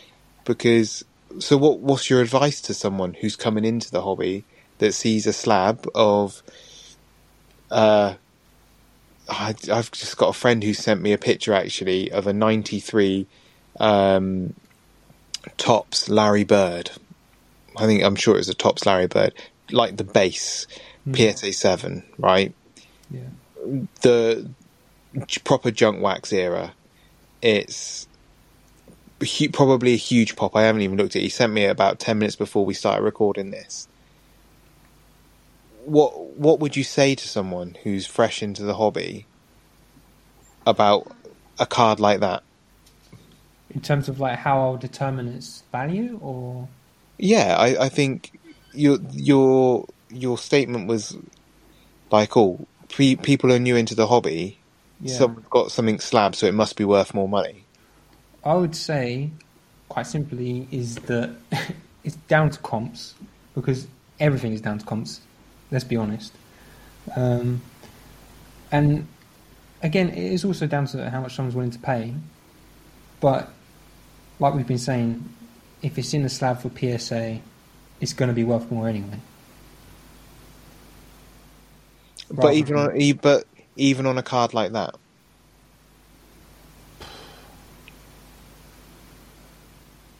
[0.44, 1.04] because
[1.38, 4.44] so what what's your advice to someone who's coming into the hobby
[4.78, 6.42] that sees a slab of
[7.70, 8.14] uh
[9.28, 13.26] I, I've just got a friend who sent me a picture actually of a 93
[13.80, 14.54] um
[15.56, 16.90] Topps Larry Bird.
[17.76, 19.34] I think I'm sure it was a Topps Larry Bird,
[19.70, 20.66] like the base
[21.12, 22.54] PSA 7, right?
[23.10, 23.20] Yeah.
[24.02, 24.50] The
[25.44, 26.74] proper junk wax era,
[27.42, 28.08] it's
[29.22, 30.56] hu- probably a huge pop.
[30.56, 31.24] I haven't even looked at it.
[31.24, 33.88] He sent me about 10 minutes before we started recording this.
[35.84, 39.26] What what would you say to someone who's fresh into the hobby
[40.66, 41.12] about
[41.58, 42.42] a card like that?
[43.70, 46.68] In terms of like how I'll determine its value, or
[47.18, 48.38] Yeah, I, I think
[48.72, 51.16] your your your statement was
[52.10, 54.58] like, "Oh, pe- people are new into the hobby.
[55.00, 57.64] yeah, Someone's got something slab, so it must be worth more money."
[58.44, 59.30] I would say,
[59.88, 61.34] quite simply, is that
[62.04, 63.14] it's down to comps
[63.54, 63.86] because
[64.20, 65.20] everything is down to comps.
[65.70, 66.32] Let's be honest.
[67.16, 67.62] Um,
[68.70, 69.06] and
[69.82, 72.14] again, it is also down to how much someone's willing to pay.
[73.20, 73.50] But
[74.38, 75.28] like we've been saying,
[75.82, 77.40] if it's in the slab for PSA,
[78.00, 79.20] it's going to be worth more anyway.
[82.40, 84.96] But even than- on but even on a card like that,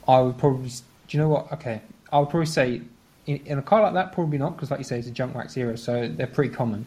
[0.07, 0.69] I would probably.
[0.69, 1.51] Do you know what?
[1.53, 2.81] Okay, I would probably say
[3.27, 5.35] in, in a car like that, probably not, because like you say, it's a junk
[5.35, 6.85] wax era, so they're pretty common.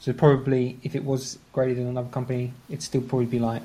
[0.00, 3.62] So probably, if it was graded in another company, it'd still probably be like.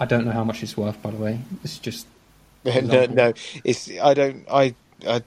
[0.00, 1.40] I don't know how much it's worth, by the way.
[1.62, 2.06] It's just
[2.64, 3.32] no, no,
[3.64, 4.74] it's I don't I
[5.06, 5.22] I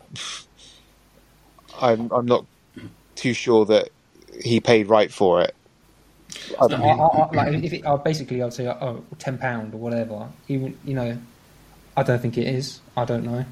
[1.80, 2.45] I'm I'm not
[3.15, 3.89] too sure that
[4.43, 5.56] he paid right for it.
[6.60, 10.30] I, I, I, like if it, uh, basically I'd say oh ten pound or whatever.
[10.47, 11.17] Even you know,
[11.97, 12.82] I don't think it is.
[12.95, 13.45] I don't know,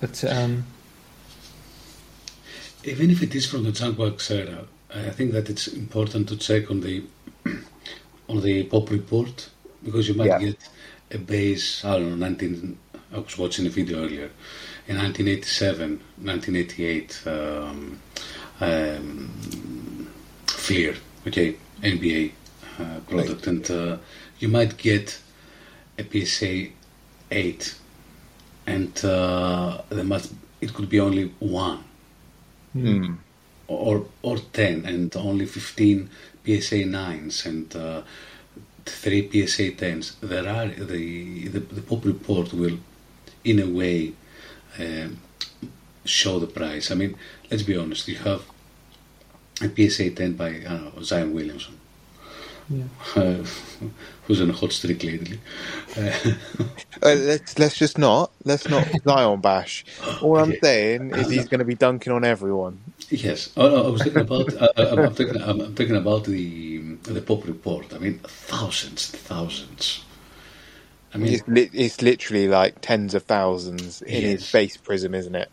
[0.00, 0.64] but um,
[2.84, 6.36] Even if it is from the Junk wax era, I think that it's important to
[6.36, 7.04] check on the
[8.28, 9.50] on the pop report
[9.84, 10.38] because you might Yeah.
[10.38, 10.68] get
[11.12, 11.84] a base.
[11.84, 12.26] I don't know.
[12.28, 12.78] 19.
[13.14, 14.30] I was watching a video earlier.
[14.86, 18.00] In 1987, 1988, um,
[18.60, 19.30] um,
[20.68, 20.94] Fleer,
[21.26, 22.32] okay, NBA
[22.78, 23.96] uh, product, and uh,
[24.38, 25.18] you might get
[25.98, 26.68] a PSA
[27.30, 27.74] 8,
[28.66, 31.84] and uh, there must it could be only one.
[32.76, 33.16] Mm.
[33.68, 36.10] or or 10 and only 15
[36.44, 38.02] PSA 9s and uh,
[38.84, 42.78] 3 PSA 10s there are the, the the pop report will
[43.44, 44.12] in a way
[44.78, 45.18] um,
[46.04, 46.90] show the price.
[46.90, 47.16] I mean
[47.50, 48.42] let's be honest you have
[49.60, 51.78] PSA 10 by I know, Zion Williamson
[52.68, 52.86] yeah.
[53.16, 53.44] uh,
[54.24, 55.40] who's on a hot streak lately
[55.96, 56.12] uh,
[57.02, 59.84] Uh, let's let's just not let's not Zion bash.
[60.20, 60.60] All I'm Okay.
[60.62, 62.94] saying is he's going to be dunking on everyone.
[63.10, 64.54] Yes, oh, no, I was thinking about.
[64.54, 65.40] uh, uh, I'm thinking.
[65.42, 67.94] I'm, I'm thinking about the the pop report.
[67.94, 70.04] I mean, thousands, thousands.
[71.14, 74.48] I mean, It's, li- it's literally like tens of thousands in his Yes.
[74.48, 75.50] face Prizm, isn't it?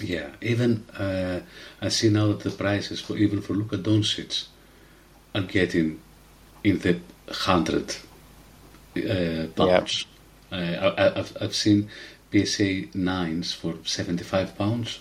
[0.00, 0.30] Yeah.
[0.42, 1.40] Even uh,
[1.80, 4.46] I see now that the prices for even for Luka Doncic
[5.34, 6.00] are getting
[6.64, 7.96] in the hundred
[8.96, 10.06] uh, pounds.
[10.52, 11.88] Uh, I, I- I've I've seen
[12.32, 15.00] PSA nines for seventy five pounds.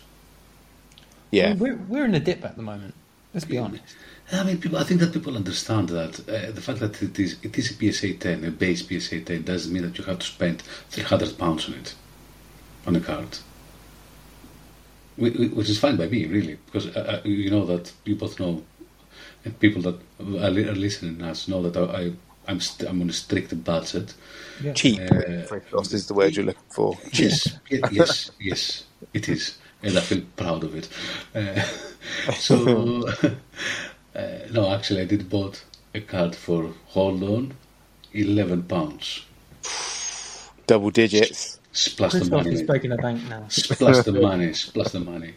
[1.31, 2.95] Yeah, We're we're in a dip at the moment.
[3.33, 3.83] Let's be honest.
[4.31, 4.77] I mean, people.
[4.77, 7.75] I think that people understand that uh, the fact that it is it is a
[7.93, 11.67] PSA 10, a base PSA 10, doesn't mean that you have to spend 300 pounds
[11.67, 11.95] on it,
[12.85, 13.37] on a card.
[15.17, 18.15] Whi- whi- Which is fine by me, really, because uh, uh, you know that you
[18.15, 18.63] both know,
[19.45, 22.13] and people that are, listening to us know that I, I
[22.47, 24.13] I'm st- I'm on a strict budget.
[24.63, 24.73] Yeah.
[24.73, 24.99] cheap.
[24.99, 26.97] Uh, Christos is the word you're looking for.
[27.13, 30.89] Yes, yes, yes, it is, and I feel proud of it.
[31.35, 31.61] Uh,
[32.37, 33.07] so,
[34.15, 35.63] uh, no, actually, I did bought
[35.95, 37.53] a card for hold on,
[38.13, 39.25] eleven pounds
[40.67, 41.56] Double digits.
[41.79, 42.53] S- plus the Christoph money.
[42.55, 43.43] is breaking the bank now.
[43.45, 45.31] s- plus the money, s- plus the money,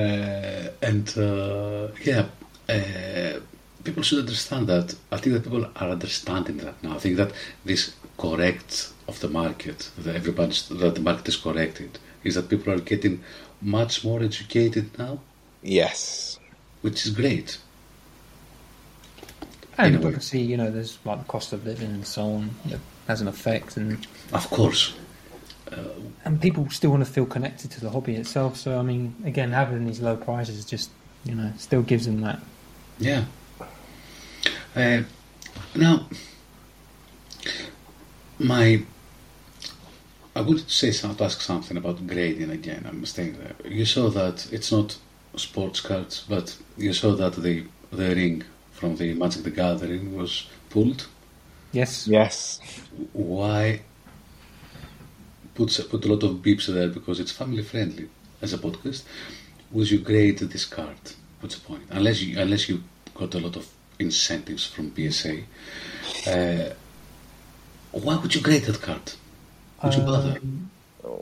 [0.00, 2.24] uh, and uh, yeah,
[2.74, 3.40] uh,
[3.86, 4.86] people should understand that.
[5.14, 6.92] I think that people are understanding that now.
[6.96, 7.30] I think that
[7.70, 7.82] this
[8.24, 8.70] correct
[9.10, 11.92] of the market, that everybody that the market is corrected,
[12.24, 13.14] is that people are getting
[13.78, 15.14] much more educated now,
[15.62, 16.38] Yes.
[16.82, 17.58] which is great.
[19.78, 20.08] And In a way.
[20.08, 23.28] obviously, you know, there's like the cost of living and so on that has an
[23.28, 24.92] effect, and Of course,
[26.24, 28.56] and people still want to feel connected to the hobby itself.
[28.56, 30.90] So I mean, again, having these low prices just
[31.24, 32.40] you know still gives them that.
[32.98, 33.24] yeah.
[34.74, 35.02] Uh,
[35.74, 36.06] now,
[38.38, 38.82] my
[40.34, 42.86] I would say some, to ask something about grading again.
[42.88, 43.54] I'm staying there.
[43.64, 44.96] You saw that it's not
[45.36, 50.46] sports cards, but you saw that the the ring from the Magic the Gathering was
[50.70, 51.06] pulled.
[51.72, 52.06] Yes.
[52.06, 52.60] Yes.
[53.12, 53.82] Why
[55.60, 58.08] put put a lot of beeps there because it's family friendly
[58.42, 59.02] as a podcast.
[59.72, 60.96] Would you grade this card?
[61.40, 61.82] What's the point?
[61.90, 62.82] Unless you unless you
[63.14, 63.66] got a lot of
[63.98, 65.34] incentives from PSA.
[66.26, 66.72] Uh,
[67.92, 69.06] why would you grade that card?
[69.82, 70.38] Would you bother?
[70.42, 70.70] Um,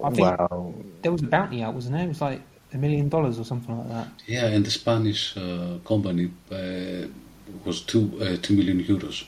[0.05, 0.75] I think- Wow.
[1.03, 2.05] there was a bounty out, wasn't there?
[2.05, 2.41] It was like
[2.75, 4.09] a million dollars or something like that.
[4.27, 7.07] Yeah, and the Spanish uh, company uh,
[7.65, 9.25] was two uh, two million euros.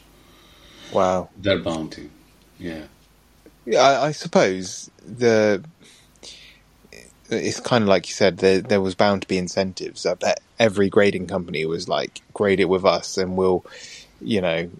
[0.92, 1.28] Wow.
[1.44, 2.06] Their bounty.
[2.58, 2.84] Yeah.
[3.70, 5.64] Yeah, I, I suppose the
[7.30, 8.38] it's kind of like you said.
[8.38, 10.06] There, there was bound to be incentives.
[10.06, 13.64] I bet every grading company was like, "Grade it with us, and we'll,
[14.20, 14.70] you know,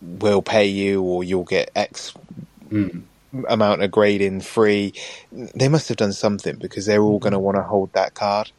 [0.00, 2.14] we'll pay you, or you'll get X
[2.72, 3.08] Mm.
[3.48, 4.94] amount of grading free."
[5.32, 8.52] They must have done something because they're all going to want to hold that card.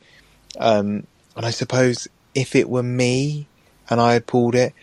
[0.59, 3.49] Um, and I suppose if it were me
[3.89, 4.73] and I had pulled it,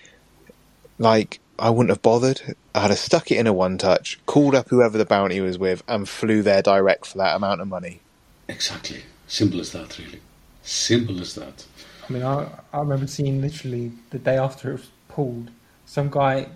[0.98, 2.57] like I wouldn't have bothered.
[2.74, 5.82] I'd have stuck it in a one touch, called up whoever the bounty was with,
[5.86, 8.00] and flew there direct for that amount of money.
[8.48, 9.02] Exactly.
[9.28, 10.20] Simple as that, really.
[10.62, 11.64] Simple as that.
[12.09, 15.50] I mean, I, I remember seeing literally the day after it was pulled,
[15.86, 16.48] some guy,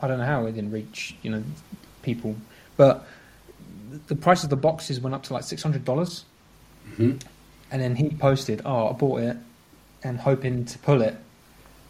[0.00, 1.42] I don't know how it didn't reach, you know,
[2.02, 2.36] people,
[2.76, 3.06] but
[3.90, 6.24] the- the price of the boxes went up to like six hundred dollars,
[6.96, 7.12] hmm
[7.70, 9.36] and then he posted, "Oh, I bought it,"
[10.04, 11.16] and hoping to pull it.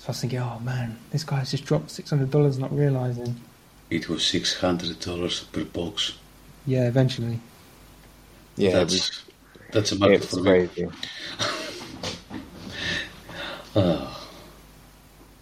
[0.07, 3.40] So I was thinking, "Oh man, this guy's just dropped six hundred dollars, not realizing."
[3.90, 6.12] It was six hundred dollars per box.
[6.64, 7.40] Yeah, eventually.
[8.57, 9.22] Yeah, that's was,
[9.72, 10.50] that's a market it for was me.
[10.68, 10.88] crazy.
[13.74, 14.22] Ah.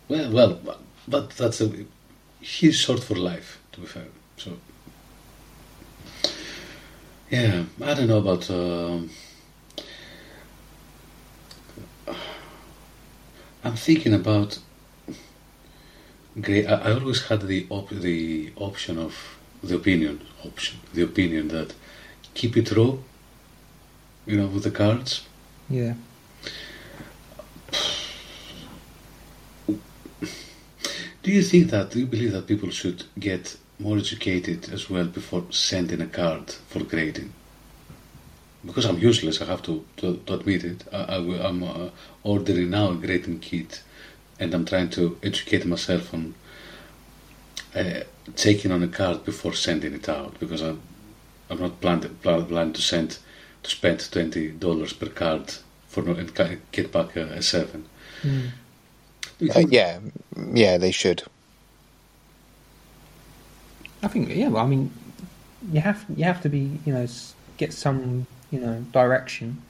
[0.09, 1.87] Well, well, but that's a
[2.41, 3.59] he's short for life.
[3.73, 4.07] To be fair,
[4.37, 4.53] so
[7.31, 8.51] yeah, I don't know about.
[8.51, 9.11] Um,
[13.65, 14.59] I'm thinking about.
[16.41, 16.67] Great.
[16.67, 21.75] I, I always had the op- the option of the opinion option the opinion that
[22.35, 22.97] keep it raw.
[24.27, 25.27] You know, with the cards.
[25.69, 25.95] Yeah.
[31.25, 31.91] Do you think that?
[31.91, 36.53] Do you believe that people should get more educated as well before sending a card
[36.69, 37.33] for grading?
[38.65, 40.85] Because I'm useless, I have to, to, to admit it.
[40.93, 41.89] I, I, am uh,
[42.25, 43.83] ordering now a grading kit
[44.41, 46.35] and I'm trying to educate myself on
[47.75, 48.01] uh,
[48.35, 50.81] taking on a card before sending it out because I'm,
[51.51, 53.19] I'm not planned, planned to send
[53.63, 55.55] to spend $20 per card
[55.89, 57.87] for and get back a, a 7.
[58.23, 58.51] Mm.
[59.55, 59.99] Uh, yeah,
[60.53, 61.23] yeah, they should.
[64.03, 64.49] I think yeah.
[64.49, 64.93] Well, I mean,
[65.73, 67.07] you have you have to be you know
[67.57, 69.63] get some you know direction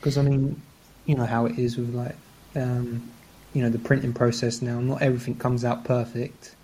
[0.00, 0.60] because I mean
[1.06, 2.16] you know how it is with like
[2.56, 3.10] um,
[3.52, 4.80] you know the printing process now.
[4.80, 6.54] Not everything comes out perfect.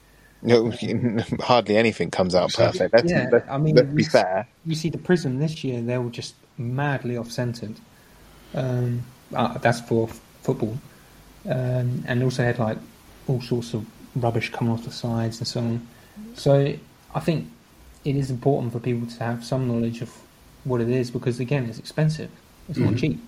[0.43, 0.71] No,
[1.41, 2.95] hardly anything comes out perfect.
[2.95, 4.49] Let's, yeah, let's, I mean, let's be fair.
[4.65, 7.77] You see the Prizm this year; they were just madly off-centered.
[8.55, 9.03] Um,
[9.35, 10.77] uh, that's for f- football
[11.49, 12.79] um, and also had like
[13.29, 13.87] all sorts of
[14.17, 15.87] rubbish coming off the sides and so on.
[16.35, 16.75] So
[17.15, 17.49] I think
[18.05, 20.15] it is important for people to have some knowledge of
[20.65, 22.31] what it is because again, it's expensive.
[22.69, 22.91] It's mm-hmm.
[22.91, 23.21] not cheap.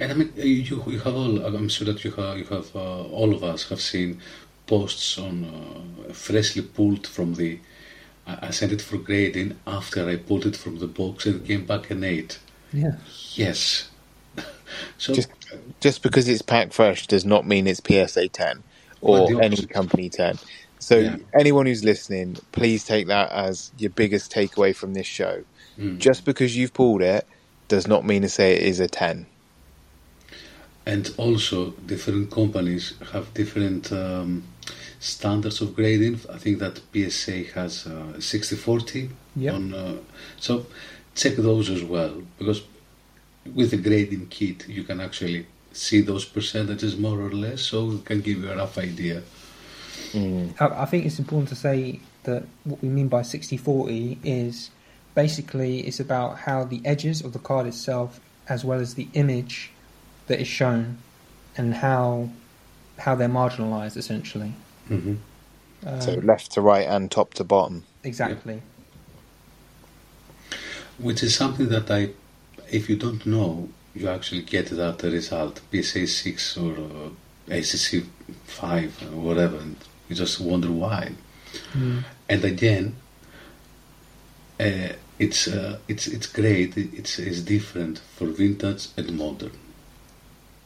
[0.00, 1.44] And I mean, you, you have all.
[1.44, 4.20] I'm sure that you have, you have uh, all of us have seen
[4.66, 5.44] posts on
[6.08, 7.60] uh, freshly pulled from the.
[8.26, 11.66] I sent it for grading after I pulled it from the box and it came
[11.66, 12.38] back an eight.
[12.72, 12.96] Yeah.
[13.34, 13.90] Yes.
[14.98, 15.28] so just
[15.80, 18.62] just because it's packed fresh does not mean it's PSA 10
[19.00, 20.38] or any company 10.
[20.78, 21.16] So yeah.
[21.38, 25.42] anyone who's listening, please take that as your biggest takeaway from this show.
[25.78, 25.98] Mm.
[25.98, 27.26] Just because you've pulled it
[27.68, 29.26] does not mean to say it is a 10.
[30.90, 34.42] And also, different companies have different um,
[34.98, 36.18] standards of grading.
[36.28, 39.54] I think that PSA has uh, 60-40 yep.
[39.54, 39.72] on.
[39.72, 39.98] Uh,
[40.40, 40.66] so
[41.14, 42.62] check those as well because
[43.54, 48.04] with the grading kit, you can actually see those percentages more or less, so it
[48.04, 49.22] can give you a rough idea.
[50.10, 50.60] Mm.
[50.60, 54.70] I, I think it's important to say that what we mean by 60-40 is
[55.14, 58.18] basically it's about how the edges of the card itself,
[58.48, 59.70] as well as the image
[60.30, 60.98] that is shown,
[61.56, 62.30] and how
[62.98, 64.52] how they're marginalised essentially.
[64.88, 65.16] Mm-hmm.
[65.86, 67.84] Um, so left to right and top to bottom.
[68.04, 68.62] Exactly.
[70.50, 70.58] Yeah.
[70.98, 72.10] Which is something that I
[72.70, 77.08] if you don't know, you actually get that result, PSA 6 or uh,
[77.48, 78.04] ACC
[78.44, 79.76] 5 or whatever, and
[80.08, 81.12] you just wonder why.
[81.72, 82.04] Mm.
[82.28, 82.94] And again,
[84.60, 86.76] uh, it's uh, it's it's great.
[86.76, 89.58] It's it's different for vintage and modern.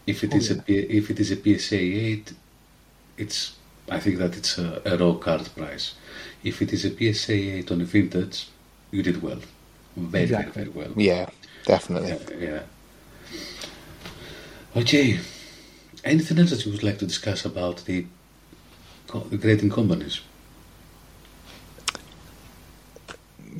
[0.06, 0.62] If it oh, is yeah.
[0.68, 2.32] a if it is a PSA 8,
[3.18, 3.56] it's
[3.90, 5.94] I think that it's a, a raw card price.
[6.42, 8.48] If it is a PSA 8 on a vintage,
[8.90, 9.40] you did well,
[9.96, 10.64] very exactly.
[10.64, 11.00] very, very well.
[11.00, 11.30] Yeah,
[11.64, 12.36] Definitely.
[12.38, 12.62] Yeah.
[13.32, 13.40] yeah.
[14.76, 15.18] Okay.
[16.04, 18.04] Anything else that you would like to discuss about the,
[19.30, 20.20] the grading companies?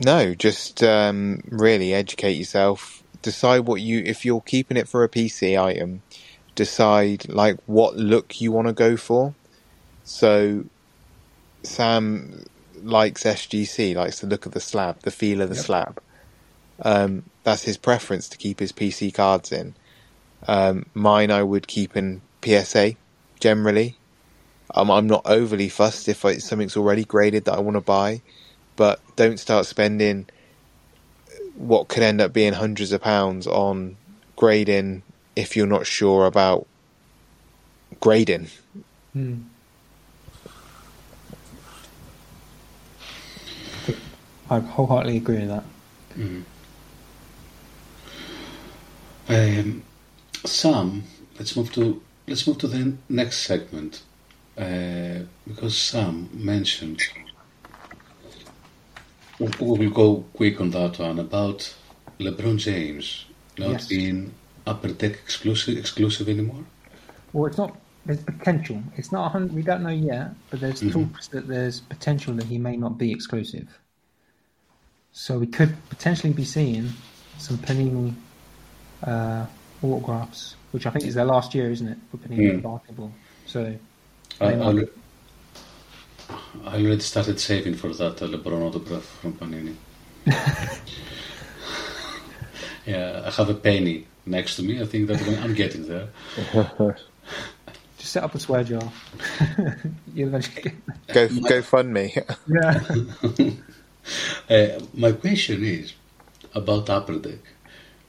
[0.04, 3.02] No, just um, really educate yourself.
[3.22, 6.02] Decide what you, if you're keeping it for a PC item,
[6.54, 9.34] decide like what look you want to go for.
[10.04, 10.64] So,
[11.62, 12.44] Sam
[12.82, 15.64] likes SGC, likes the look of the slab, the feel of the yep.
[15.64, 16.02] slab.
[16.82, 19.74] Um, that's his preference to keep his PC cards in.
[20.46, 22.94] Um, mine, I would keep in PSA
[23.40, 23.96] generally.
[24.74, 28.22] Um, I'm not overly fussed if I, something's already graded that I want to buy,
[28.76, 30.26] but don't start spending
[31.54, 33.96] what could end up being hundreds of pounds on
[34.36, 35.02] grading
[35.36, 36.66] if you're not sure about
[38.00, 38.48] grading.
[39.12, 39.42] Hmm.
[44.50, 45.64] I wholeheartedly agree with that.
[46.16, 46.44] Mm.
[49.28, 49.82] Um,
[50.44, 51.04] Sam,
[51.38, 54.02] let's move to let's move to the next segment
[54.58, 57.00] uh, because Sam mentioned
[59.38, 61.74] we will go quick on that one about
[62.20, 63.24] LeBron James
[63.58, 63.88] not yes.
[63.88, 64.32] being
[64.66, 66.64] upper deck exclusive exclusive anymore.
[67.32, 67.76] Well, it's not.
[68.06, 68.82] There's potential.
[68.96, 69.32] It's not.
[69.32, 71.04] 100, we don't know yet, but there's mm-hmm.
[71.04, 73.66] talks that there's potential that he may not be exclusive.
[75.12, 76.90] So we could potentially be seeing
[77.38, 78.14] some Panini
[79.04, 79.46] uh,
[79.82, 82.62] autographs, which I think is their last year, isn't it, for Panini mm.
[82.62, 83.12] Basketball?
[83.46, 83.74] So
[84.40, 84.88] I, I, Neymar.
[86.64, 89.74] I already started saving for that uh, LeBron autograph from Panini.
[92.86, 94.80] yeah, I have a penny next to me.
[94.80, 96.08] I think that when I'm getting there.
[97.98, 98.92] Just set up a swear jar.
[100.14, 100.74] You'll eventually get.
[101.14, 102.14] Go go fund me.
[102.46, 102.80] Yeah.
[104.50, 105.94] Uh, my question is
[106.54, 107.38] about Upper Deck.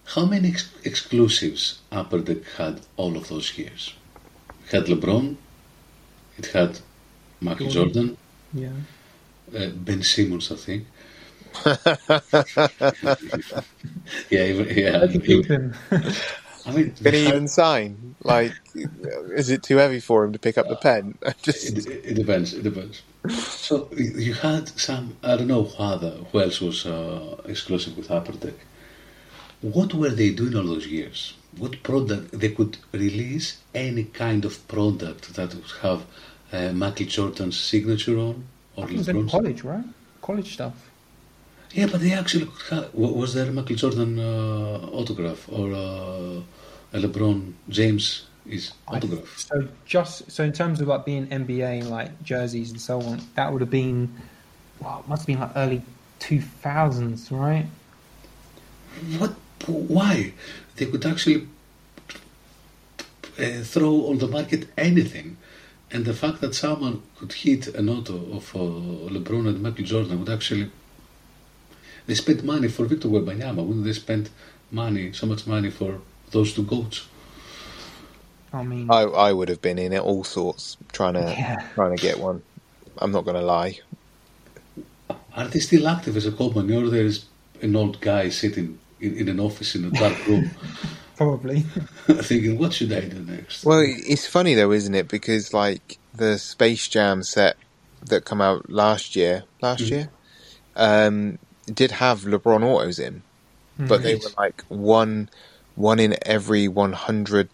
[0.03, 3.93] How many ex- exclusives Upper Deck had all of those years?
[4.66, 5.38] It had LeBron,
[6.38, 6.80] it had
[7.39, 8.18] Michael Jordan,
[8.53, 8.74] Yeah.
[9.57, 10.86] uh, Ben Simmons, I think.
[14.29, 15.01] yeah, even, yeah.
[15.03, 15.75] I can keep even- him.
[16.65, 18.15] I mean, Can he even sign?
[18.23, 21.17] Like, is it too heavy for him to pick up the pen?
[21.43, 22.53] Just It, it depends.
[22.53, 23.03] It depends.
[23.29, 25.15] So you had some.
[25.23, 28.33] I don't know who other who else was uh, exclusive with Upper
[29.61, 31.33] What were they doing all those years?
[31.57, 36.05] What product they could release any kind of product that would have
[36.51, 38.45] uh, Michael Jordan's signature on
[38.75, 39.85] or It was in college, right?
[40.21, 40.84] College stuff.
[41.76, 46.41] Yeah, but they actually could Was there a Michael Jordan uh, autograph or uh,
[46.93, 49.38] a LeBron James is I- autograph?
[49.38, 53.51] So just so in terms of like being NBA like jerseys and so on, that
[53.51, 54.09] would have been
[54.80, 55.82] well, it must have been like early
[56.19, 57.65] two thousands, right?
[59.17, 59.32] What?
[59.67, 60.32] Why?
[60.78, 61.45] They could actually
[63.38, 65.36] uh, throw on the market anything,
[65.91, 68.59] and the fact that someone could hit an auto of uh,
[69.11, 70.71] LeBron and Michael Jordan would actually.
[72.07, 73.65] They spent money for Victor Wembanyama.
[73.65, 74.29] Wouldn't they spend
[74.71, 75.99] money, so much money for
[76.31, 77.07] those two goats?
[78.53, 81.55] I mean, I I would have been in it all sorts trying to Yeah.
[81.73, 82.43] trying to get one.
[82.99, 83.79] I'm not going to lie.
[85.33, 87.25] Are they still active as a company, or there is
[87.61, 90.49] an old guy sitting in, in an office in a dark room,
[91.17, 91.61] probably.
[92.21, 95.09] thinking, "What should I do next?" Well, it's funny though, isn't it?
[95.09, 97.57] Because like the Space Jam set
[98.05, 99.89] that come out last year, last Mhm.
[99.91, 100.09] year,
[100.77, 101.39] um,
[101.74, 103.24] did have LeBron autos in,
[103.78, 105.30] but they were like one
[105.76, 107.49] one in every one hundred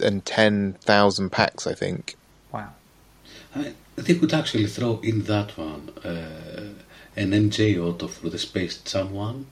[0.00, 2.16] and ten thousand packs, I think.
[2.52, 2.70] wow.
[3.54, 6.74] I, they could actually throw in that one uh,
[7.16, 9.46] an MJ auto for the Space Jam one.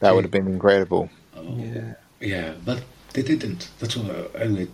[0.00, 1.08] That would have been incredible.
[1.34, 1.94] Oh, Yeah.
[2.20, 2.82] yeah, but
[3.14, 3.70] they didn't.
[3.78, 4.10] That's why.
[4.38, 4.68] Anyway,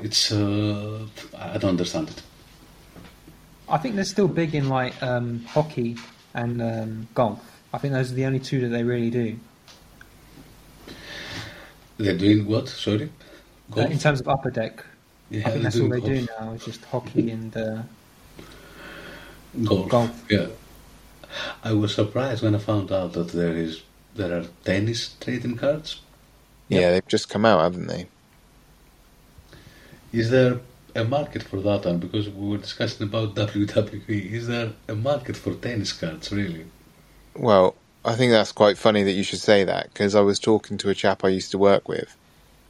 [0.00, 1.06] it's uh,
[1.38, 2.22] I don't understand it.
[3.68, 5.96] I think they're still big in like um, hockey
[6.34, 7.55] and um, golf.
[7.76, 9.38] I think those are the only two that they really do.
[11.98, 12.70] They're doing what?
[12.70, 13.10] Sorry,
[13.70, 13.90] golf.
[13.90, 14.82] in terms of upper deck,
[15.28, 16.52] yeah, I think that's all doing they do now.
[16.52, 17.82] Is just hockey and uh,
[19.62, 19.90] Golf.
[19.90, 20.24] Golf.
[20.30, 20.46] Yeah,
[21.62, 23.82] I was surprised when I found out that there is
[24.14, 26.00] there are tennis trading cards.
[26.68, 28.06] Yeah, they've just come out, haven't they?
[30.14, 30.60] Is there
[30.94, 31.98] a market for that one?
[31.98, 34.32] Because we were discussing about WWE.
[34.32, 36.64] Is there a market for tennis cards, really?
[37.38, 37.74] Well,
[38.04, 40.90] I think that's quite funny that you should say that because I was talking to
[40.90, 42.16] a chap I used to work with,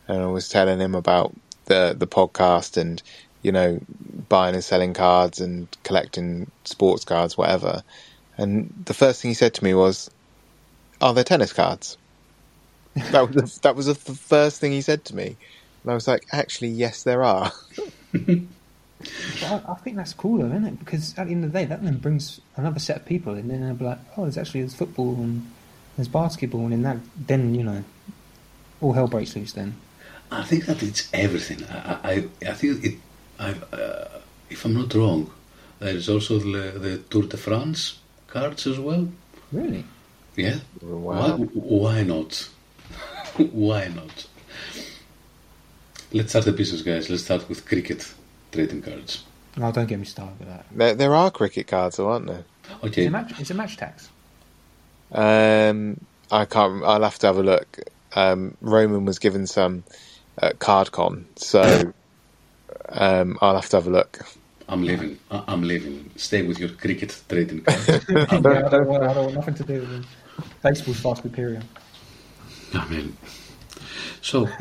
[0.08, 1.34] and I was telling him about
[1.66, 3.02] the the podcast and
[3.42, 3.80] you know
[4.28, 7.82] buying and selling cards and collecting sports cards, whatever.
[8.38, 10.10] And the first thing he said to me was,
[11.00, 11.98] "Are there tennis cards?"
[13.12, 15.36] that was the, that was the first thing he said to me,
[15.82, 17.52] and I was like, "Actually, yes, there are."
[18.98, 20.78] But I, I think that's cooler, isn't it?
[20.78, 23.50] Because at the end of the day, that then brings another set of people in,
[23.50, 25.50] and they'll be like, "Oh, there's actually there's football and
[25.96, 27.84] there's basketball," and in that, then you know,
[28.80, 29.52] all hell breaks loose.
[29.52, 29.76] Then
[30.30, 31.64] I think that it's everything.
[31.64, 32.94] I, I, I think it.
[33.38, 35.30] I, uh, if I'm not wrong,
[35.78, 39.08] there is also the, the Tour de France cards as well.
[39.52, 39.84] really,
[40.36, 40.58] Yeah.
[40.80, 41.36] Wow.
[41.36, 42.48] Why, why not?
[43.52, 44.26] why not?
[46.12, 47.10] Let's start the business, guys.
[47.10, 48.14] Let's start with cricket
[48.52, 49.24] trading cards.
[49.56, 50.66] no, don't get me started with that.
[50.72, 52.44] There, there are cricket cards, though, aren't there?
[52.84, 53.06] Okay.
[53.06, 53.38] it match?
[53.40, 54.08] Is it Match Attax?
[55.12, 56.82] Um, I can't.
[56.84, 57.78] I'll have to have a look.
[58.14, 59.84] Um, Roman was given some
[60.38, 61.92] at CardCon, so
[62.88, 64.20] um, I'll have to have a look.
[64.68, 65.18] I'm leaving.
[65.30, 66.10] I- I'm leaving.
[66.16, 67.88] Stay with your cricket trading cards.
[68.08, 70.04] yeah, I don't, want, I don't want nothing to do with it.
[70.62, 71.62] Baseball's far superior.
[72.74, 73.16] I mean,
[74.20, 74.48] so.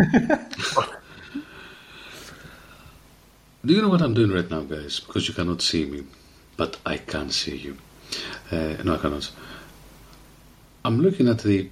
[3.66, 5.00] Do you know what I'm doing right now, guys?
[5.00, 6.04] Because you cannot see me,
[6.56, 7.78] but I can see you.
[8.52, 9.32] Uh, no, I cannot.
[10.84, 11.70] I'm looking at the.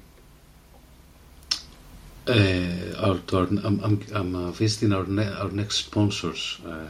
[2.28, 6.90] Uh, our, our, I'm, I'm, I'm uh, visiting our, ne- our next sponsors uh,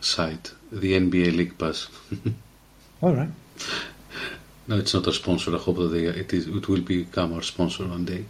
[0.00, 1.88] site, the NBA League Pass.
[3.02, 3.28] All right.
[4.66, 5.54] No, it's not our sponsor.
[5.54, 6.48] I hope that they, it is.
[6.48, 8.24] It will become our sponsor one day.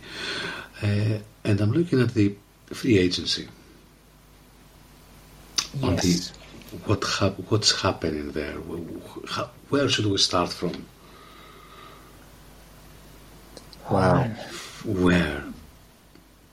[0.82, 2.34] Uh, and I'm looking at the
[2.66, 3.48] free agency
[5.82, 6.30] on Yes.
[6.30, 8.56] the what hap- what's happening there?
[9.28, 10.86] How- Where should we start from?
[13.90, 14.24] Wow.
[14.84, 15.44] Where?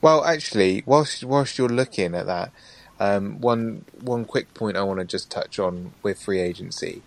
[0.01, 2.51] Well, actually, whilst whilst you're looking at that,
[2.99, 7.03] um, one one quick point I want to just touch on with free agency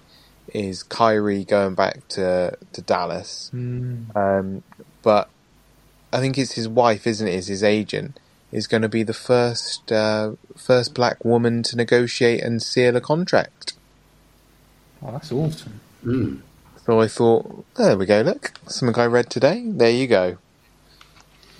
[0.52, 3.50] is Kyrie going back to to Dallas.
[3.54, 4.62] Mm, Um,
[5.02, 5.28] but
[6.12, 7.34] I think it's his wife, isn't it?
[7.34, 8.18] Is his agent
[8.54, 13.00] is going to be the first uh, first black woman to negotiate and seal a
[13.00, 13.74] contract.
[15.02, 15.80] oh, that's awesome.
[16.04, 16.40] Mm.
[16.86, 18.20] So I thought, there we go.
[18.20, 19.64] Look, something I read today.
[19.66, 20.38] There you go.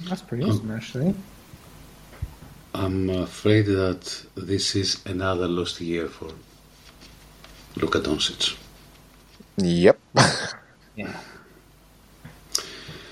[0.09, 1.14] That's pretty awesome, actually.
[2.74, 6.30] I'm afraid that this is another lost year for
[7.76, 8.57] Luka Doncic.
[9.57, 9.99] Yep.
[10.97, 11.12] Yeah.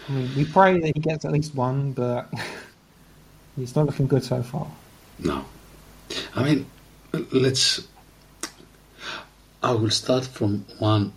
[0.09, 2.33] I mean, we pray that he gets at least one, but
[3.57, 4.67] he's not looking good so far.
[5.19, 5.45] No.
[6.35, 6.67] I mean,
[7.33, 7.87] let's.
[9.63, 11.13] I will start from one.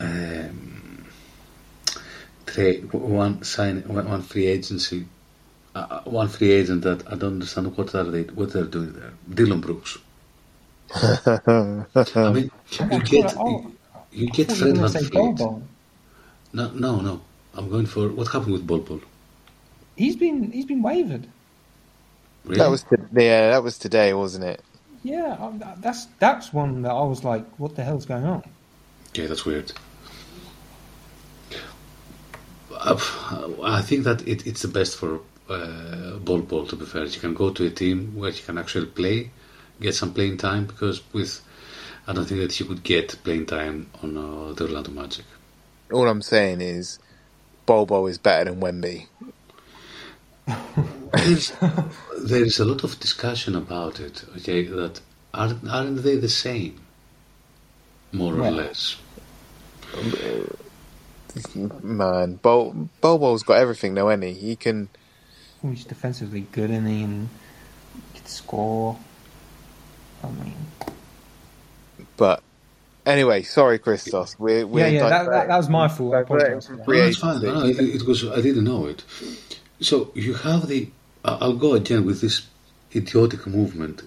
[0.00, 1.06] Um,
[2.46, 5.06] trade, one sign, one free agency,
[5.74, 9.12] uh, one free agent that I don't understand what are they, what they're doing there.
[9.32, 9.98] Dillon Brooks.
[10.94, 12.50] I mean,
[12.90, 13.72] you get, Oh,
[14.12, 15.56] you get you Fred Van going to say Bol Fleet.
[16.52, 17.20] No, no, no.
[17.54, 19.00] I'm going for what happened with Bol Bol.
[19.96, 21.26] He's been he's been wavered.
[22.44, 22.58] Really?
[22.58, 24.62] That was to, yeah, that was today, wasn't it?
[25.02, 28.42] Yeah, that's that's one that I was like, what the hell's going on?
[29.08, 29.72] Okay, that's weird.
[32.72, 33.00] Uh,
[33.62, 37.04] I think that it, it's the best for uh, Bol Bol, to be fair.
[37.04, 39.30] You can go to a team where you can actually play,
[39.80, 41.40] get some playing time, because with.
[42.06, 45.24] I don't think that you could get playing time on uh, the Orlando Magic.
[45.90, 46.98] All I'm saying is,
[47.64, 49.06] Bobo is better than Wemby.
[50.46, 51.50] There's,
[52.22, 55.00] there is a lot of discussion about it, okay, that
[55.32, 56.80] aren't, aren't they the same?
[58.12, 58.96] More or less.
[59.92, 60.56] Mm,
[61.82, 64.48] man, Bol Bobo's got everything though, any he?
[64.48, 64.88] he can.
[65.62, 67.28] He's defensively good, and he and
[68.12, 68.96] he can score.
[70.22, 70.54] I mean,
[72.16, 72.42] But
[73.04, 74.38] anyway, sorry, Christos.
[74.38, 76.14] We're, we're yeah, yeah, that, that, that was my fault.
[76.14, 77.42] I apologise for from No, it's fine.
[77.42, 78.24] No, no, it, it was.
[78.28, 79.04] I didn't know it.
[79.80, 80.88] So you have the.
[81.24, 82.46] I- I'll go again with this
[82.94, 84.02] idiotic movement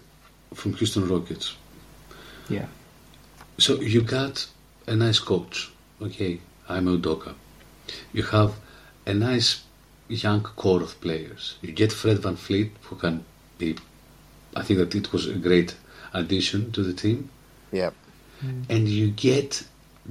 [0.53, 1.55] from Houston Rockets.
[2.49, 2.67] Yeah,
[3.57, 4.47] So you got
[4.87, 5.69] a nice coach,
[6.01, 6.39] okay,
[6.69, 7.33] Ime Udoka.
[8.13, 8.55] You have
[9.05, 9.63] a nice
[10.07, 11.57] young core of players.
[11.61, 13.25] You get Fred VanVleet, who can
[13.57, 13.75] be.
[14.55, 15.75] I think that it was a great
[16.13, 17.29] addition to the team.
[17.73, 17.93] Yep.
[18.45, 18.65] Mm.
[18.69, 19.63] and you get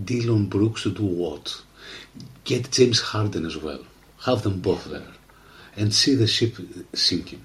[0.04, 1.62] Dillon Brooks to do what?
[2.44, 3.78] Get James Harden as well.
[4.26, 5.06] Have them both there,
[5.76, 6.56] and see the ship
[6.94, 7.44] sinking.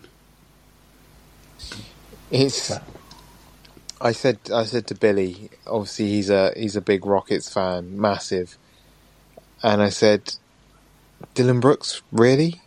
[2.30, 2.72] It's.
[4.00, 4.40] I said.
[4.54, 5.50] I said to Billy.
[5.68, 8.58] Obviously, he's a he's a big Rockets fan, massive.
[9.64, 10.34] And I said,
[11.36, 12.60] Dillon Brooks, really?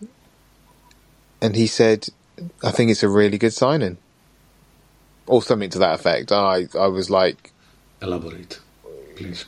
[1.40, 2.08] And he said,
[2.62, 3.98] I think it's a really good signing,
[5.26, 6.30] or something to that effect.
[6.30, 7.52] I I was like,
[8.00, 8.60] Elaborate,
[9.16, 9.44] please.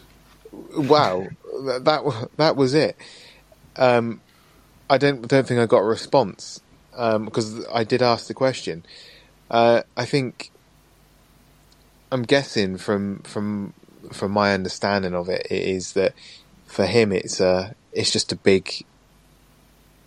[0.77, 1.27] wow,
[1.67, 2.97] that that, that was it.
[3.77, 4.21] Um,
[4.89, 6.61] I don't don't think I got a response
[6.95, 8.84] um, because I did ask the question.
[9.51, 10.51] Uh, I think
[12.12, 13.74] I'm guessing from from
[14.12, 16.14] from my understanding of it, it is that
[16.66, 18.84] for him it's a it's just a big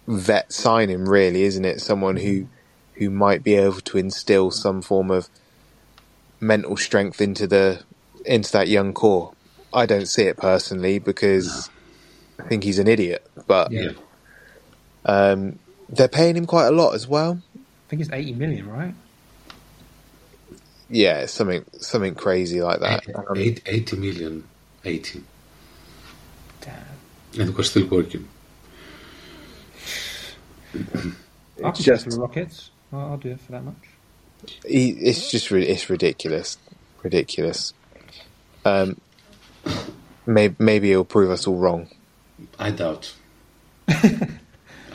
[0.07, 1.81] vet signing, really, isn't it?
[1.81, 2.47] Someone who
[2.95, 5.29] who might be able to instill some form of
[6.39, 7.83] mental strength into the
[8.25, 9.33] into that young core.
[9.73, 11.69] I don't see it personally because
[12.39, 13.91] I think he's an idiot, but Yeah.
[15.05, 17.41] Um, they're paying him quite a lot as well.
[17.55, 18.93] I think it's eighty million, right?
[20.89, 23.03] Yeah, something something crazy like that.
[23.13, 24.43] Um, Eight, 80 million,
[24.83, 25.21] 80.
[26.61, 26.73] Damn.
[27.39, 28.27] And we're still working.
[31.63, 32.71] I'll just just- the Rockets.
[32.91, 33.75] I'll, I'll do it for that much.
[34.65, 36.57] he, it's just it's ridiculous,
[37.03, 37.73] ridiculous.
[38.65, 38.99] Um,
[40.25, 41.87] maybe maybe he'll prove us all wrong.
[42.57, 43.13] I doubt.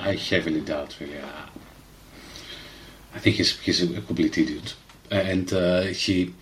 [0.09, 1.19] I heavily doubt, really.
[1.19, 1.49] I,
[3.15, 4.75] I think he's, he's a complete idiot.
[5.11, 6.35] And uh, he,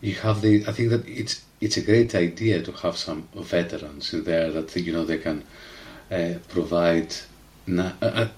[0.00, 4.12] you have the, I think that it's it's a great idea to have some veterans
[4.14, 5.44] in there that, you know, they can
[6.10, 7.14] uh, provide.
[7.66, 8.30] Na- I, I,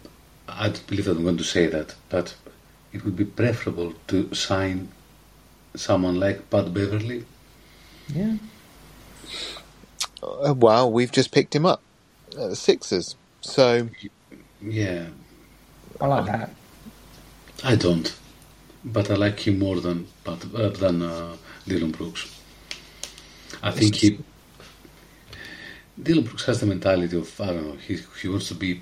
[0.48, 2.34] I don't believe that I'm going to say that, but
[2.92, 4.88] it would be preferable to sign
[5.76, 7.24] someone like Pat Beverley.
[8.08, 8.36] Yeah.
[10.22, 11.82] Uh, well, we've just picked him up,
[12.36, 13.16] uh, the Sixers.
[13.42, 13.88] So
[14.62, 15.06] Yeah,
[16.00, 16.50] I like that.
[17.64, 18.14] I don't.
[18.84, 21.36] but I like him more than but, uh, than uh,
[21.66, 22.26] Dillon Brooks.
[23.62, 24.18] I think he
[26.02, 28.80] Dillon Brooks has the mentality of I don't know he he wants to be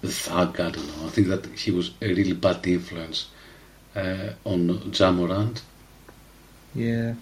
[0.00, 0.60] the thug.
[0.60, 1.06] I don't know.
[1.06, 3.28] I think that he was a really bad influence
[3.94, 5.62] uh, on Ja Morant.
[6.74, 7.14] Yeah.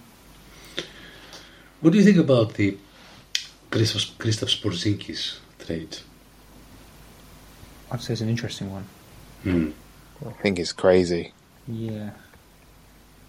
[1.80, 2.78] What do you think about the
[3.70, 5.98] Christoph Kristaps Porzingis trade?
[7.95, 8.84] I'd say it's an interesting one.
[9.45, 9.70] Hmm.
[10.26, 11.32] I think it's crazy.
[11.68, 12.11] Yeah.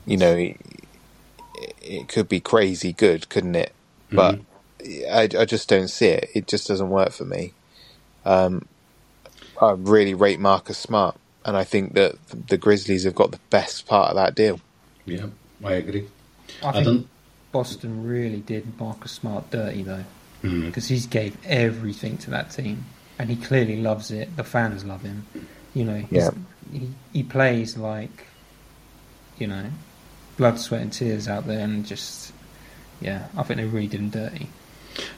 [0.05, 0.57] You know, it,
[1.81, 3.73] it could be crazy good, couldn't it?
[4.11, 4.39] But
[5.09, 6.29] I, I just don't see it.
[6.33, 7.53] It just doesn't work for me.
[8.25, 8.67] Um,
[9.61, 12.15] I really rate Marcus Smart, and I think that
[12.47, 14.59] the Grizzlies have got the best part of that deal.
[15.05, 15.27] Yeah,
[15.63, 16.07] I agree.
[16.63, 17.07] I I think don't.
[17.51, 20.05] Boston really did Marcus Smart dirty though,
[20.41, 20.65] Hmm.
[20.65, 22.85] because he's gave everything to that team,
[23.19, 24.35] and he clearly loves it.
[24.35, 25.25] The fans love him.
[25.73, 26.31] You know, Yeah.
[26.71, 28.27] he he plays like,
[29.37, 29.65] you know,
[30.37, 32.31] blood, sweat, and tears out there, and just
[33.01, 34.47] yeah, I think they really did him dirty.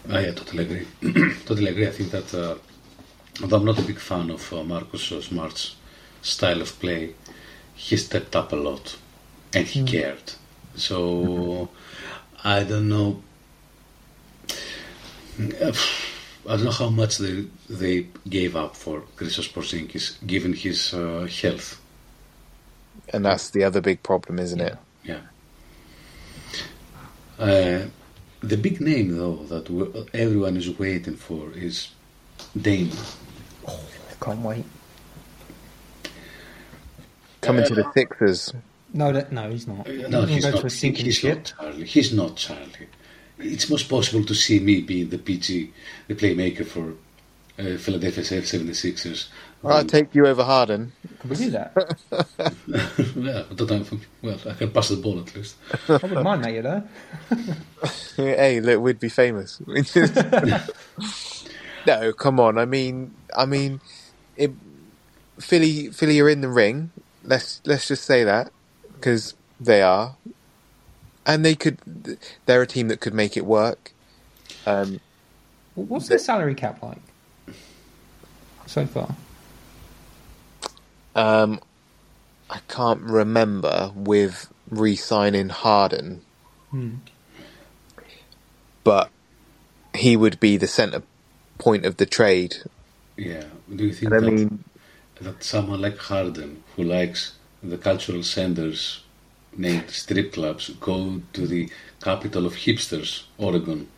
[0.10, 0.88] Ah, yeah, totally agree.
[1.46, 1.88] totally agree.
[1.88, 2.56] I think that uh,
[3.42, 5.76] although I'm not a big fan of uh, Marcus uh, Smart's
[6.22, 7.14] style of play,
[7.76, 8.98] he stepped up a lot
[9.54, 10.34] and he cared.
[10.76, 11.70] So
[12.44, 13.22] I don't know.
[16.48, 21.28] I don't know how much they they gave up for Christos Porzingis, given his uh,
[21.42, 21.82] health.
[23.14, 24.78] And that's the other big problem, isn't it?
[25.04, 25.22] Yeah.
[27.38, 27.86] Uh,
[28.42, 31.90] the big name, though, that we everyone is waiting for is
[32.60, 32.92] Dame.
[33.68, 33.76] I
[34.22, 34.66] can't wait.
[37.42, 38.54] Coming to the Sixers.
[38.94, 39.88] No, that, no, he's not.
[39.88, 40.66] No, he's he's going to not.
[40.66, 41.38] a sinking he's ship.
[41.38, 41.86] not Charlie.
[41.86, 42.88] He's not Charlie.
[43.40, 45.72] It's most possible to see me being the PG,
[46.08, 46.94] the playmaker for
[47.60, 49.28] uh, Philadelphia 76ers.
[49.64, 50.92] I'll take you over Harden.
[51.20, 51.74] Can we do that?
[53.16, 53.86] yeah, I don't know.
[54.22, 55.56] Well, I can pass the ball at least.
[55.90, 56.84] I wouldn't mind that, you know.
[58.16, 59.60] hey, look, we'd be famous.
[61.88, 62.60] no, come on.
[62.60, 63.82] I mean, I mean,
[64.36, 64.52] it,
[65.40, 66.92] Philly, Philly are in the ring.
[67.24, 68.52] Let's let's just say that
[68.94, 70.16] because they are,
[71.28, 71.80] and they could.
[72.48, 73.94] They're a team that could make it work.
[74.66, 75.02] Um,
[75.76, 77.02] What's the salary cap like
[78.68, 79.16] so far?
[81.16, 81.62] um,
[82.50, 86.24] I can't remember with re-signing Harden,
[86.72, 86.96] Hmm.
[88.84, 89.12] but
[89.96, 91.04] he would be the centre
[91.60, 92.58] point of the trade.
[93.18, 93.46] Yeah.
[93.76, 94.64] Do you think And I that, mean,
[95.22, 99.04] that someone like Harden, who likes the cultural centers
[99.58, 101.70] named strip clubs, go to the
[102.02, 103.90] capital of hipsters, Oregon?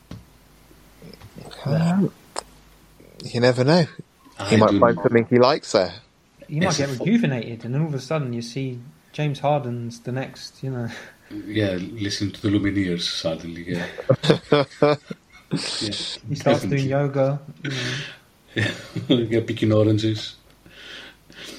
[1.66, 2.14] Um,
[3.24, 3.86] you never know.
[4.48, 5.04] He I might find not.
[5.04, 5.94] something he likes there.
[6.48, 8.84] You might It's get rejuvenated, and then all of a sudden you see
[9.14, 10.64] James Harden's the next.
[10.64, 10.90] You know,
[11.32, 13.66] Yeah, listen to the Lumineers suddenly.
[13.70, 13.88] Yeah.
[15.80, 15.96] yeah
[16.30, 16.68] he starts definitely.
[16.68, 17.42] doing yoga.
[17.64, 18.06] You know.
[18.56, 20.38] yeah, picking oranges.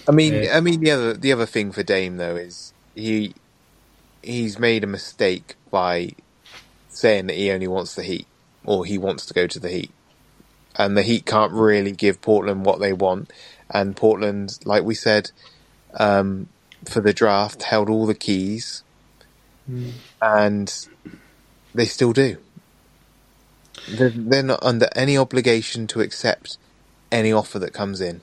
[0.08, 0.50] I mean, Yeah.
[0.52, 3.34] I mean the other the other thing for Dame though is he
[4.22, 6.12] he's made a mistake by
[6.88, 8.28] saying that he only wants the Heat
[8.64, 9.94] or he wants to go to the Heat,
[10.76, 13.32] and the Heat can't really give Portland what they want,
[13.72, 15.30] and Portland, like we said,
[15.98, 16.50] um,
[16.90, 18.84] for the draft, held all the keys,
[19.70, 19.92] Mm.
[20.22, 20.72] and
[21.74, 22.38] they still do.
[23.86, 26.58] They're, they're not under any obligation to accept
[27.12, 28.22] any offer that comes in.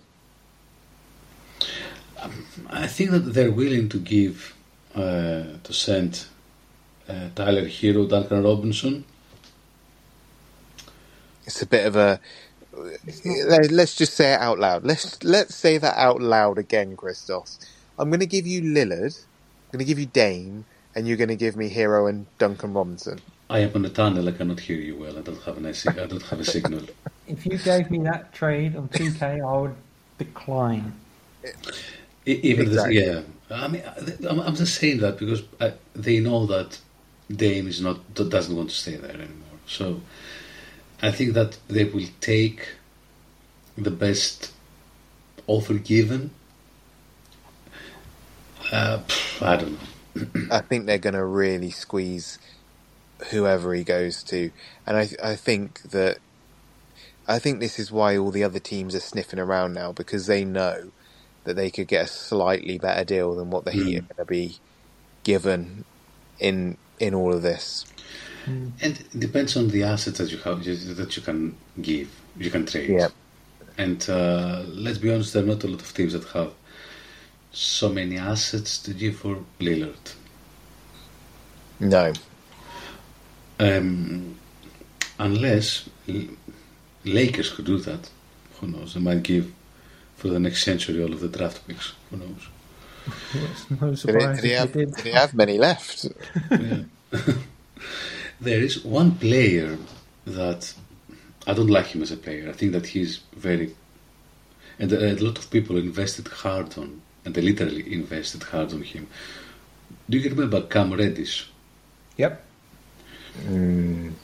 [2.70, 4.57] I think that they're willing to give,
[4.98, 6.26] to send
[7.10, 9.06] uh, Tyler Herro, Duncan Robinson.
[11.46, 12.20] It's a bit of a.
[13.70, 14.84] Let's just say it out loud.
[14.84, 17.60] Let's let's say that out loud again, Christos.
[17.98, 19.18] I'm going to give you Lillard.
[19.18, 22.74] I'm going to give you Dame, and you're going to give me Herro and Duncan
[22.74, 23.22] Robinson.
[23.50, 24.28] I am on a tunnel.
[24.28, 25.18] I cannot hear you well.
[25.18, 26.84] I don't have an I don't have a signal.
[27.28, 29.76] If you gave me that trade on 2K, I would
[30.18, 30.94] decline.
[32.26, 32.72] Even Exactly.
[32.72, 33.84] the, yeah, I mean,
[34.30, 36.80] I'm just saying that because I, they know that
[37.34, 39.60] Dame is not doesn't want to stay there anymore.
[39.68, 40.02] So
[41.02, 42.76] I think that they will take
[43.78, 44.54] the best
[45.46, 46.32] offer given.
[48.72, 49.02] Uh,
[49.42, 50.48] I don't know.
[50.52, 52.40] I think they're going to really squeeze
[53.32, 54.52] whoever he goes to,
[54.86, 56.18] and I I think that
[57.28, 60.44] I think this is why all the other teams are sniffing around now because they
[60.44, 60.92] know
[61.48, 64.26] that they could get a slightly better deal than what the Heat are going to
[64.26, 64.58] be
[65.24, 65.86] given
[66.40, 67.86] in in all of this.
[68.46, 68.72] Mm.
[68.82, 72.66] And it depends on the assets that you have that you can give, you can
[72.66, 72.90] trade.
[72.90, 73.10] Yeah.
[73.78, 76.52] And uh, let's be honest, there are not a lot of teams that have
[77.52, 80.16] so many assets to give for Lillard.
[81.80, 82.14] No.
[83.60, 84.36] Um,
[85.20, 86.28] unless L-
[87.06, 88.10] Lakers could do that,
[88.60, 88.96] who knows?
[88.96, 89.54] They might give
[90.18, 91.94] for the next century all of the draft picks.
[92.10, 92.50] Who knows?
[93.34, 94.96] It's no Did he, surprise did, he have, they did.
[94.96, 96.08] did he have many left?
[98.40, 99.80] There is one player
[100.26, 100.74] that
[101.48, 102.50] I don't like him as a player.
[102.50, 103.76] I think that he's very,
[104.80, 109.08] and a lot of people invested hard on, and they literally invested hard on him.
[110.10, 111.52] Do you remember Cam Reddish?
[112.18, 112.52] Yep.
[113.44, 114.18] Mm,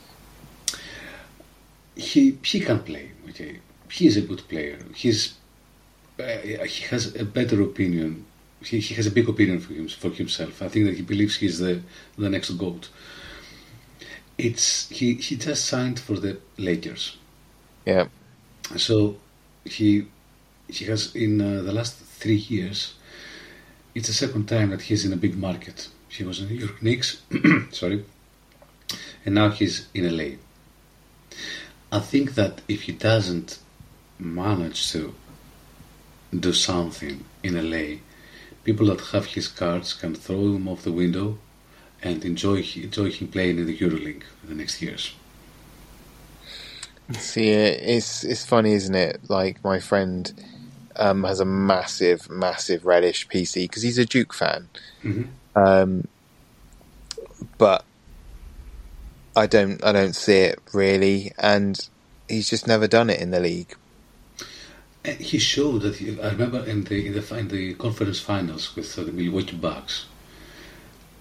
[1.96, 3.12] he he can play.
[3.28, 4.78] Okay, he is a good player.
[4.94, 5.43] He's uh,
[6.18, 8.26] he has a better opinion.
[8.62, 10.62] He, he has a big opinion for him for himself.
[10.62, 11.82] I think that he believes he's the
[12.16, 12.88] the next goat.
[14.38, 17.16] It's he he just signed for the Lakers,
[17.84, 18.06] yeah.
[18.76, 19.16] so
[19.64, 20.06] he
[20.68, 22.94] he has in uh, the last three years.
[23.94, 25.88] It's the second time that he's in a big market.
[26.08, 27.22] He was in New York Knicks,
[27.70, 28.04] sorry,
[29.24, 30.36] and now he's in LA.
[31.92, 33.58] I think that if he doesn't
[34.18, 35.14] manage to
[36.40, 37.98] do something in LA,
[38.64, 41.38] people that have his cards can throw him off the window
[42.02, 45.14] and enjoy enjoy him playing in the EuroLeague in the next years.
[47.12, 49.20] See, it's it's funny, isn't it?
[49.28, 50.32] Like my friend
[50.96, 54.68] um, has a massive, massive Reddish PC because he's a Duke fan.
[55.02, 55.28] Mhm.
[55.54, 56.08] Um,
[57.58, 57.84] but
[59.36, 61.88] I don't, I don't see it really, and
[62.28, 63.76] he's just never done it in the league.
[65.04, 65.96] He showed that.
[65.96, 69.56] He, I remember in the in the in the conference finals with uh, the Milwaukee
[69.56, 70.06] Bucks.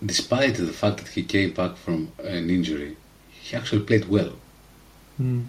[0.06, 2.98] Despite the fact that he came back from an injury,
[3.30, 4.34] he actually played well.
[5.20, 5.46] Mm.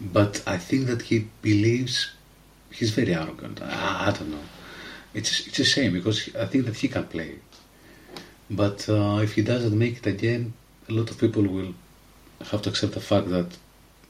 [0.00, 2.10] But I think that he believes
[2.72, 3.60] he's very arrogant.
[3.62, 4.46] I, I don't know.
[5.14, 7.38] It's it's a shame because I think that he can play.
[8.50, 10.54] But uh, if he doesn't make it again,
[10.88, 11.74] a lot of people will
[12.50, 13.56] have to accept the fact that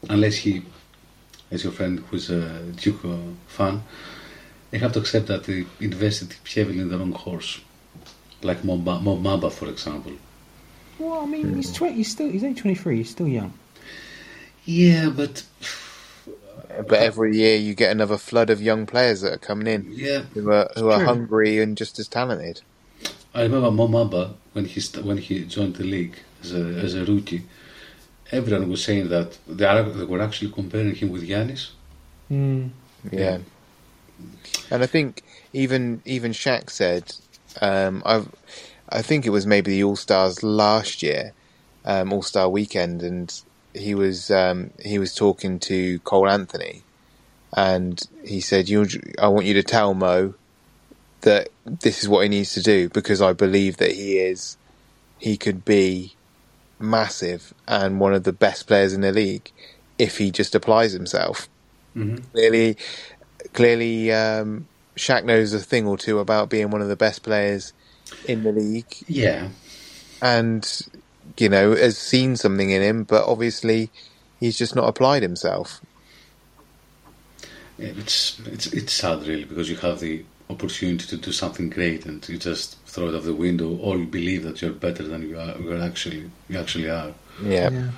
[0.08, 0.62] unless he,
[1.50, 3.82] as your friend who's a Duke uh, fan,
[4.70, 7.60] they have to accept that they invested heavily in the wrong horse,
[8.42, 10.12] like Mo Ba- Bamba, for example.
[10.98, 11.96] Well, I mean, he's twenty.
[11.96, 12.28] He's still.
[12.30, 12.98] He's only twenty three.
[12.98, 13.52] He's still young.
[14.66, 15.44] Yeah, but
[16.86, 20.22] But every year you get another flood of young players that are coming in yeah,
[20.34, 22.62] who are who are hungry and just as talented.
[23.34, 26.94] I remember Mo Bamba when he st- when he joined the league as a as
[26.94, 27.42] a rookie.
[28.32, 31.70] Everyone was saying that they, are, they were actually comparing him with Giannis.
[32.30, 32.70] Mm.
[33.10, 33.38] Yeah.
[34.70, 35.22] And I think
[35.52, 37.12] even even Shaq said,
[37.60, 38.24] um, I
[38.88, 41.32] I think it was maybe the All Stars last year,
[41.84, 43.32] um, All Star weekend, and
[43.74, 46.82] he was um, he was talking to Cole Anthony,
[47.56, 48.86] and he said, "You,
[49.18, 50.34] I want you to tell Mo
[51.22, 54.56] that this is what he needs to do because I believe that he is,
[55.18, 56.14] he could be
[56.80, 59.50] massive and one of the best players in the league
[59.98, 61.48] if he just applies himself."
[61.96, 62.24] Mm-hmm.
[62.32, 62.76] clearly,
[63.52, 67.72] clearly, um, Shaq knows a thing or two about being one of the best players
[68.26, 69.48] in the league, Yeah,
[70.22, 70.86] and
[71.36, 73.90] you know has seen something in him, but obviously
[74.38, 75.80] he's just not applied himself.
[77.78, 82.04] Yeah, it's it's it's sad really because you have the opportunity to do something great
[82.06, 85.02] and you just throw it out of the window, or you believe that you're better
[85.04, 85.56] than you are.
[85.58, 87.12] You are actually you actually are.
[87.42, 87.90] Yeah,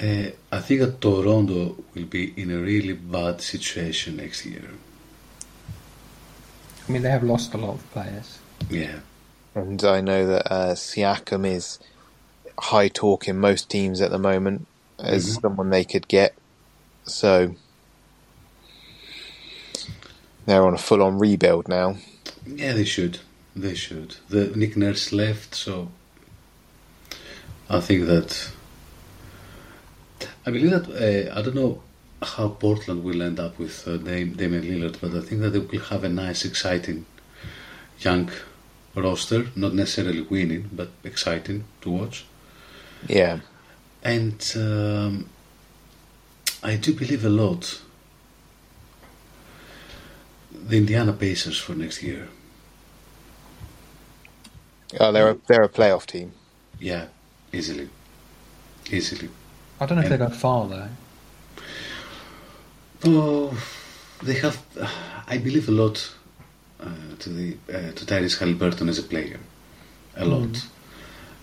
[0.00, 4.70] Uh, I think that Toronto will be in a really bad situation next year.
[6.88, 8.38] I mean, they have lost a lot of players.
[8.70, 9.00] Yeah,
[9.54, 11.78] and I know that uh, Siakam is
[12.58, 14.66] high talk in most teams at the moment
[14.98, 15.40] as Mhm.
[15.42, 16.34] someone they could get.
[17.04, 17.54] So
[20.46, 21.96] they're on a full-on rebuild now.
[22.56, 23.18] Yeah, they should.
[23.54, 24.16] They should.
[24.28, 25.90] The Nick Nurse left, so
[27.68, 28.50] I think that
[30.46, 31.82] I believe that uh, I don't know
[32.22, 35.58] how Portland will end up with uh, Dam- Damian Lillard, but I think that they
[35.58, 37.06] will have a nice, exciting
[38.00, 38.30] young
[38.94, 39.46] roster.
[39.54, 42.24] Not necessarily winning, but exciting to watch.
[43.06, 43.40] Yeah,
[44.02, 45.28] And um,
[46.62, 47.80] I do believe a lot
[50.50, 52.28] the Indiana Pacers for next year.
[55.00, 56.32] Oh, they're a, they're a playoff team.
[56.80, 57.06] Yeah,
[57.52, 57.88] easily,
[58.90, 59.28] easily.
[59.80, 60.88] I don't know if And- they go far though.
[63.04, 63.62] Oh,
[64.22, 64.60] they have.
[65.26, 66.12] I believe a lot
[66.80, 66.86] uh,
[67.18, 69.38] to the uh, to Tyrese Halliburton as a player,
[70.16, 70.66] a lot,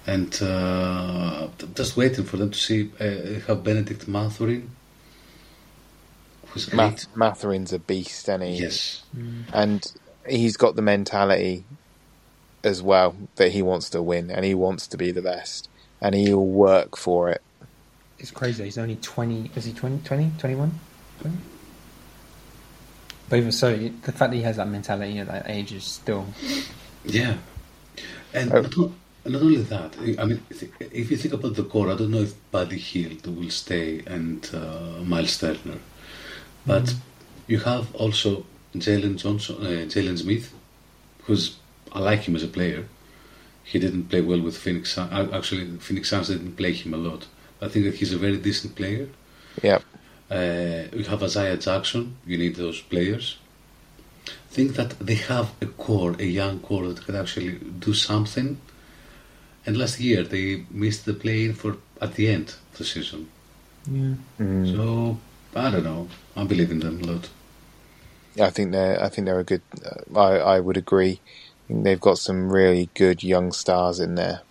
[0.05, 4.69] and uh, just waiting for them to see uh, how Bennedict Mathurin,
[6.47, 6.73] who's.
[6.73, 9.03] Math, Mathurin's a beast, and he Yes,
[9.53, 9.85] and
[10.27, 11.63] he's got the mentality
[12.65, 15.69] as well that he wants to win and he wants to be the best
[16.01, 17.41] and he'll work for it.
[18.19, 18.63] It's crazy.
[18.65, 19.51] He's only 20.
[19.55, 20.71] Is he 20, 20 21?
[21.21, 21.37] 20?
[23.29, 26.25] But even so, the fact that he has that mentality at that age is still.
[27.03, 27.37] Yeah,
[28.33, 28.61] and Oh.
[28.61, 28.91] not,
[29.25, 29.95] not only that.
[30.19, 30.41] I mean,
[30.79, 34.47] if you think about the core, I don't know if Buddy Hield will stay and
[34.53, 35.79] uh, Miles Turner,
[36.65, 36.93] but
[37.47, 38.45] you have also
[38.75, 40.53] Jalen Johnson, uh, Jalen Smith,
[41.23, 41.57] who's
[41.95, 42.85] I like him as a player.
[43.63, 44.93] He didn't play well with Phoenix.
[44.93, 47.25] Sun- uh, Actually, Phoenix Suns didn't play him a lot.
[47.61, 49.07] I think that he's a very decent player.
[49.63, 49.79] Yeah.
[50.29, 52.17] Uh, you have Isaiah Jackson.
[52.27, 53.37] You need those players.
[54.49, 58.59] Think that they have a core, a young core that can actually do something.
[59.65, 63.29] And last year they missed the play for at the end of the season.
[63.89, 64.15] Yeah.
[64.39, 64.75] Mm.
[64.75, 65.17] So
[65.55, 66.07] I don't know.
[66.35, 67.29] I believe in them a lot.
[68.39, 69.01] I think they're.
[69.01, 69.61] I think they're a good.
[69.83, 71.21] Uh, I I would agree.
[71.65, 74.41] I think they've got some really good young stars in there.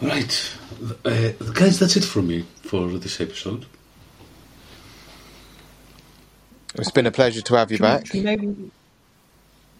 [0.00, 0.52] Right,
[1.04, 1.78] uh, guys.
[1.78, 3.66] That's it from me for this episode.
[6.74, 8.06] It's been a pleasure to have you Should back.
[8.06, 8.70] should we maybe,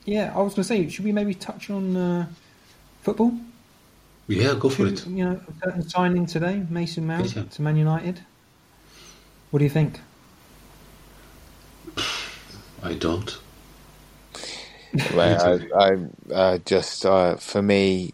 [0.07, 2.27] yeah, I was going to say, should we maybe touch on uh,
[3.03, 3.33] football?
[4.29, 5.07] Yeah, go for Should- it.
[5.07, 7.43] You know, a certain signing today, Mason Mount Yeah.
[7.45, 8.21] to Man United.
[9.51, 10.01] What do you think?
[12.83, 13.39] I don't.
[15.11, 18.13] Well, I, I uh, just uh, for me,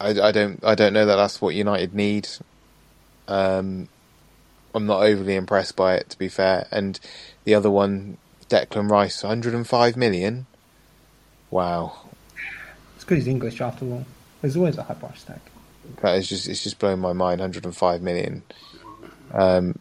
[0.00, 2.28] I, I don't I don't know that that's what United need.
[3.28, 3.88] Um,
[4.74, 6.68] I'm not overly impressed by it, to be fair.
[6.70, 7.00] And
[7.44, 8.18] the other one,
[8.50, 10.48] Declan Rice, 105 million.
[11.50, 12.10] Wow,
[12.96, 14.06] It's because he's English after all.
[14.40, 15.40] There's always a high price tag.
[16.02, 17.40] that is just it's just blown my mind.
[17.40, 18.44] 105 million.
[19.32, 19.76] Um,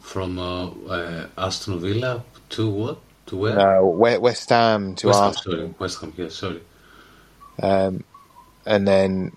[0.00, 2.98] From uh, uh, Aston Villa to what?
[3.28, 3.56] To where?
[3.56, 5.36] no, West, West Ham to West Ham.
[5.36, 5.58] Arsenal.
[5.58, 6.12] Sorry, West Ham.
[6.16, 6.60] Yeah, sorry.
[7.62, 8.04] Um,
[8.66, 9.32] and then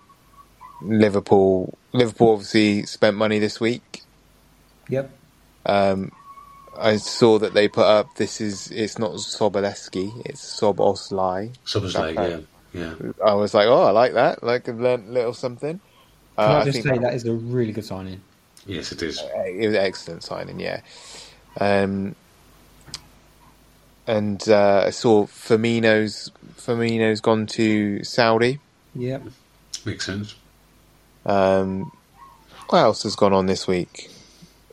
[0.81, 1.77] Liverpool.
[1.93, 4.01] Liverpool obviously spent money this week.
[4.89, 5.11] Yep.
[5.65, 6.11] Um,
[6.77, 8.15] I saw that they put up.
[8.15, 11.53] This is it's not Soboleski, it's Szoboszlai.
[11.65, 12.15] Something That like
[12.73, 13.11] yeah, yeah.
[13.25, 14.43] I was like, oh, I like that.
[14.43, 15.79] Like I've learned a little something.
[16.43, 18.21] Can Uh, I I just think say that is a really good signing?
[18.65, 19.19] Yes, it is.
[19.21, 20.59] it was an excellent signing.
[20.59, 20.81] Yeah.
[21.59, 22.15] Um,
[24.11, 28.59] and uh, I saw Firmino's Firmino's gone to Saudi.
[28.93, 29.23] Yep.
[29.85, 30.35] Makes sense.
[31.25, 31.93] Um,
[32.67, 34.09] what else has gone on this week?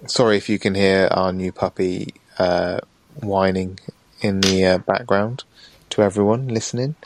[0.07, 2.81] Sorry if you can hear our new puppy uh,
[3.23, 3.79] whining
[4.21, 5.45] in the uh, background
[5.91, 6.97] to everyone listening.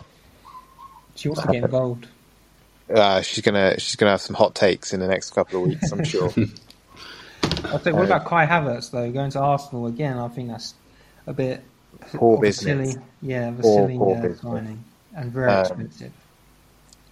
[1.16, 2.08] She wants to get involved.
[2.92, 5.92] Uh, she's gonna she's gonna have some hot takes in the next couple of weeks,
[5.92, 6.32] I'm sure.
[7.64, 9.10] I'll say, what about Kai Havertz though?
[9.12, 10.74] Going to Arsenal again, I think that's
[11.26, 11.62] a bit
[12.14, 12.92] Poor business.
[12.92, 14.40] silly, yeah, of Poor, silly poor uh, business.
[14.40, 14.84] signing
[15.16, 16.12] and very Um, expensive.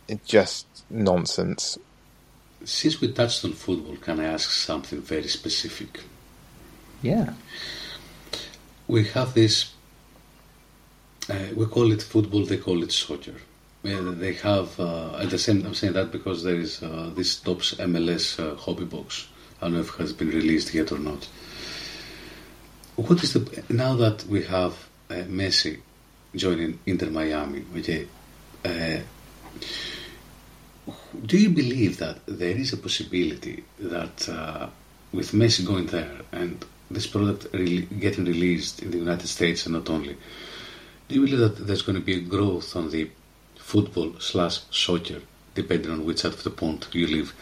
[0.09, 1.79] it's just nonsense.
[2.65, 6.01] Since we touched on football, can I ask something very specific?
[7.03, 7.33] Yeah,
[8.87, 9.73] We have this.
[11.29, 12.45] Uh, we call it football.
[12.45, 13.37] They call it soccer.
[13.85, 15.65] Uh, they have uh, at the same.
[15.65, 19.29] I'm saying that because there is uh, this Topps MLS uh, hobby box.
[19.61, 21.27] I don't know if it has been released yet or not.
[23.01, 24.75] What is the now that we have
[25.09, 25.81] uh, Messi
[26.37, 27.65] joining Inter Miami?
[27.79, 28.07] Okay,
[28.63, 28.99] uh,
[31.25, 34.69] do you believe that there is a possibility that uh,
[35.13, 39.77] with Messi going there and this product really getting released in the United States and
[39.77, 40.15] not only,
[41.09, 43.11] do you believe that there's going to be a growth on the
[43.57, 45.23] football slash soccer,
[45.55, 47.33] depending on which side of the pond you live,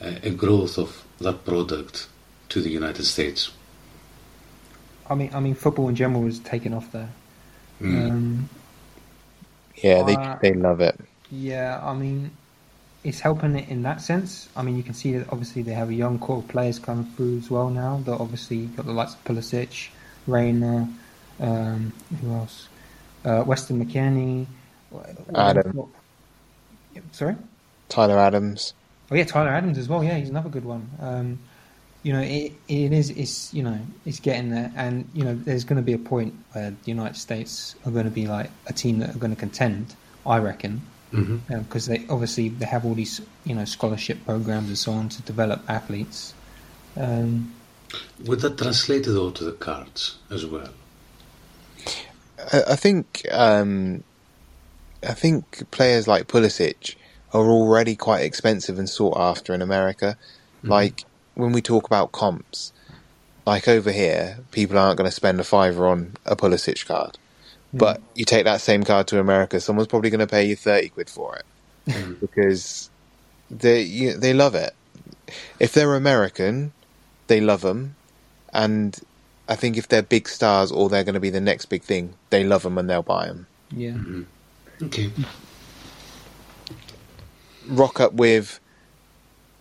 [0.00, 2.08] uh, a growth of that product
[2.48, 3.52] to the United States?
[5.12, 7.08] I mean, I mean, football in general is taking off there.
[7.80, 8.10] Mm.
[8.10, 8.48] Um,
[9.82, 10.98] Yeah, they Uh, they love it.
[11.30, 12.30] yeah, I mean,
[13.04, 14.48] it's helping it in that sense.
[14.56, 17.06] I mean, you can see that obviously they have a young core of players coming
[17.16, 18.02] through as well now.
[18.04, 19.88] That obviously got the likes of Pulisic,
[20.26, 20.88] Reyna,
[21.40, 22.68] um, who else?
[23.24, 24.46] Uh, Weston McKennie,
[25.34, 25.88] Adam.
[27.12, 27.36] Sorry.
[27.88, 28.74] Tyler Adams.
[29.10, 30.02] Oh yeah, Tyler Adams as well.
[30.04, 30.88] Yeah, he's another good one.
[31.00, 31.38] Um,
[32.02, 33.10] you know, it, it is.
[33.10, 36.34] It's you know, it's getting there, and you know, there's going to be a point
[36.52, 39.38] where the United States are going to be like a team that are going to
[39.38, 39.94] contend.
[40.26, 44.92] I reckon, because they obviously they have all these you know scholarship programs and so
[44.92, 46.34] on to develop athletes.
[46.96, 47.52] Um,
[48.24, 50.70] Would that translate though to the cards as well?
[52.52, 54.02] I, I think um,
[55.06, 56.96] I think players like Pulisic
[57.32, 60.16] are already quite expensive and sought after in America.
[60.64, 61.04] Like
[61.34, 62.72] when we talk about comps,
[63.46, 67.18] like over here, people aren't going to spend a fiver on a Pulisic card.
[67.72, 67.78] Hmm.
[67.78, 70.88] But you take that same card to America, someone's probably going to pay you thirty
[70.88, 72.14] quid for it hmm.
[72.14, 72.90] because
[73.50, 74.74] they you, they love it.
[75.58, 76.72] If they're American,
[77.26, 77.96] they love them,
[78.52, 78.98] and
[79.48, 82.14] I think if they're big stars or they're going to be the next big thing,
[82.30, 83.46] they love them and they'll buy them.
[83.70, 83.90] Yeah.
[83.90, 84.22] Mm-hmm.
[84.84, 85.10] Okay.
[87.68, 88.60] Rock up with,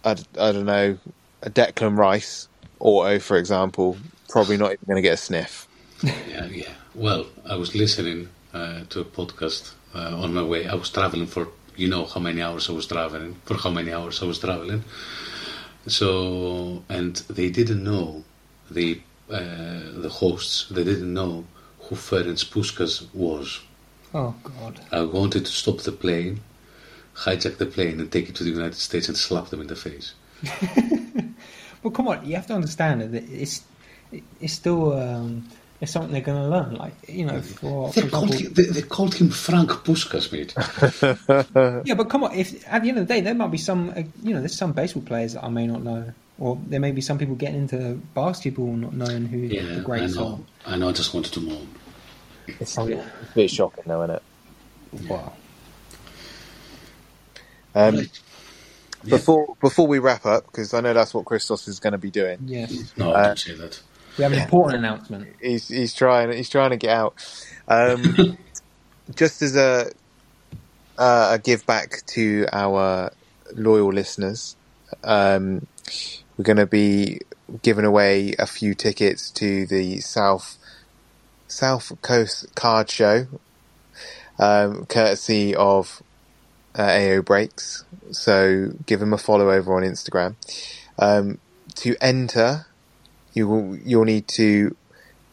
[0.04, 0.98] I, I don't know,
[1.42, 2.48] a Declan Rice
[2.80, 3.98] auto, for example,
[4.30, 5.68] probably not even going to get a sniff.
[6.04, 6.74] Yeah, yeah.
[6.96, 10.68] Well, I was listening uh, to a podcast uh, on my way.
[10.68, 13.94] I was traveling for you know how many hours I was traveling for how many
[13.94, 14.84] hours I was traveling.
[15.88, 18.24] So and they didn't know
[18.70, 20.68] the uh, the hosts.
[20.70, 21.46] They didn't know
[21.80, 23.62] who Ferenc Puskas was.
[24.14, 24.80] Oh God.
[24.92, 26.42] I wanted to stop the plane,
[27.16, 29.76] hijack the plane, and take it to the United States and slap them in the
[29.76, 30.14] face.
[31.84, 32.24] Well, come on.
[32.26, 33.64] You have to understand that it's
[34.40, 35.48] it's still um,
[35.80, 36.76] it's something they're going to learn.
[36.76, 40.32] Like you know, for, for They called, example, him, they, they called him Frank Puskas,
[40.32, 40.54] mate.
[41.88, 42.34] yeah, but come on.
[42.36, 44.56] If at the end of the day, there might be some uh, you know, there's
[44.56, 47.62] some baseball players that I may not know, or there may be some people getting
[47.62, 50.38] into basketball not knowing who Yeah, the I greats are.
[50.68, 50.90] I know.
[50.90, 51.68] I just wanted to moan.
[52.60, 52.98] It's, Oh, yeah.
[53.24, 54.24] it's a bit shocking, though, isn't it?
[55.10, 55.34] Wow.
[57.74, 58.20] Um, Right.
[59.06, 62.12] Before before we wrap up, because I know that's what Christos is going to be
[62.12, 62.40] doing.
[62.46, 62.94] Yes.
[62.98, 63.82] No, Uh, don't say that.
[64.18, 65.36] We have an important announcement.
[65.42, 67.16] He's he's trying he's trying to get out.
[67.68, 68.38] Um,
[69.16, 69.92] just as a
[70.98, 73.12] uh, a give back to our
[73.56, 74.56] loyal listeners,
[75.04, 75.66] um,
[76.38, 77.22] we're going to be
[77.64, 80.58] giving away a few tickets to the South
[81.48, 83.28] South Coast Card Show,
[84.40, 86.04] um, courtesy of
[86.78, 87.84] uh, AO Breaks.
[88.12, 90.36] So give him a follow over on Instagram.
[91.00, 91.40] Um,
[91.76, 92.68] to enter,
[93.34, 94.76] you will you'll need to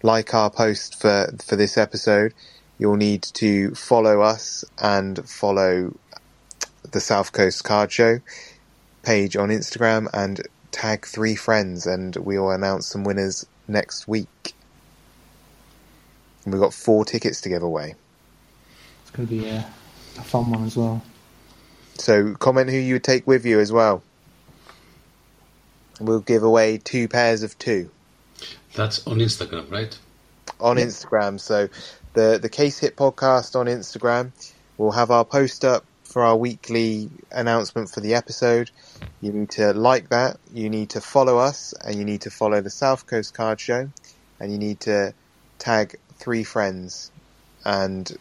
[0.03, 2.35] like our post for for this episode.
[2.79, 5.97] You'll need to follow us and follow
[6.91, 8.21] the South Coast Card Show
[9.03, 14.55] page on Instagram and tag three friends, and we will announce some winners next week.
[16.45, 17.95] And we've got four tickets to give away.
[19.03, 19.67] It's going to be a,
[20.19, 21.03] a fun one as well.
[21.99, 24.03] So comment who you would take with you as well.
[26.01, 27.91] We'll give away two pairs of two.
[28.75, 29.99] That's on Instagram, right?
[30.61, 31.41] on Instagram.
[31.41, 31.69] So
[32.15, 34.33] the the Casehit podcast on Instagram.
[34.77, 38.71] We'll have our post up for our weekly announcement for the episode.
[39.21, 40.39] You need to like that.
[40.53, 43.91] You need to follow us, and you need to follow the South Coast Card Show,
[44.41, 45.15] and you need to
[45.59, 47.11] tag three friends
[47.65, 48.15] and sh-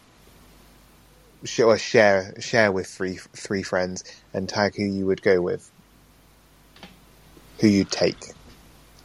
[1.60, 5.70] or share share with three three friends and tag who you would go with,
[7.60, 8.32] who you'd take.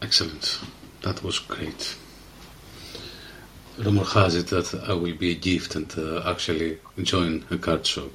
[0.02, 0.60] Excellent.
[1.04, 1.96] That was great.
[3.78, 7.86] Rumor has it that I will be a gift and uh, actually join a card
[7.86, 8.10] show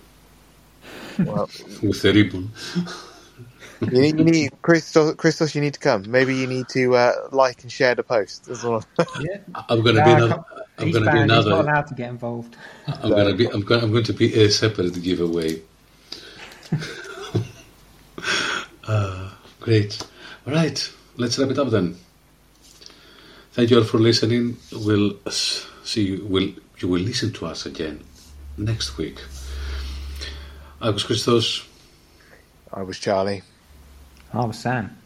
[1.19, 1.51] Well,
[1.83, 2.51] with a ribbon.
[3.81, 6.11] You need, you need Christos, Christos, you need to come.
[6.11, 8.85] Maybe you need to uh, like and share the post as well.
[9.21, 9.39] Yeah.
[9.69, 10.45] I'm gonna be another.
[10.79, 11.63] Come- I'm gonna be banned, He's not another.
[11.71, 12.57] allowed to get involved.
[12.87, 13.47] I'm gonna be.
[13.51, 15.61] I'm, go- I'm going to be a separate giveaway.
[18.87, 19.31] uh,
[19.61, 19.99] great.
[20.47, 20.93] All right.
[21.17, 21.97] Let's wrap it up then.
[23.53, 24.57] Thank you all for listening.
[24.73, 26.25] We'll see you.
[26.27, 28.05] Will you will listen to us again
[28.57, 29.19] next week?
[30.81, 31.67] I was Christos,
[32.73, 33.43] I was Charlie.
[34.33, 34.97] I was Sam.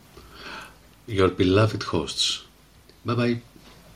[1.06, 2.44] your beloved hosts.
[3.06, 3.40] Bye bye.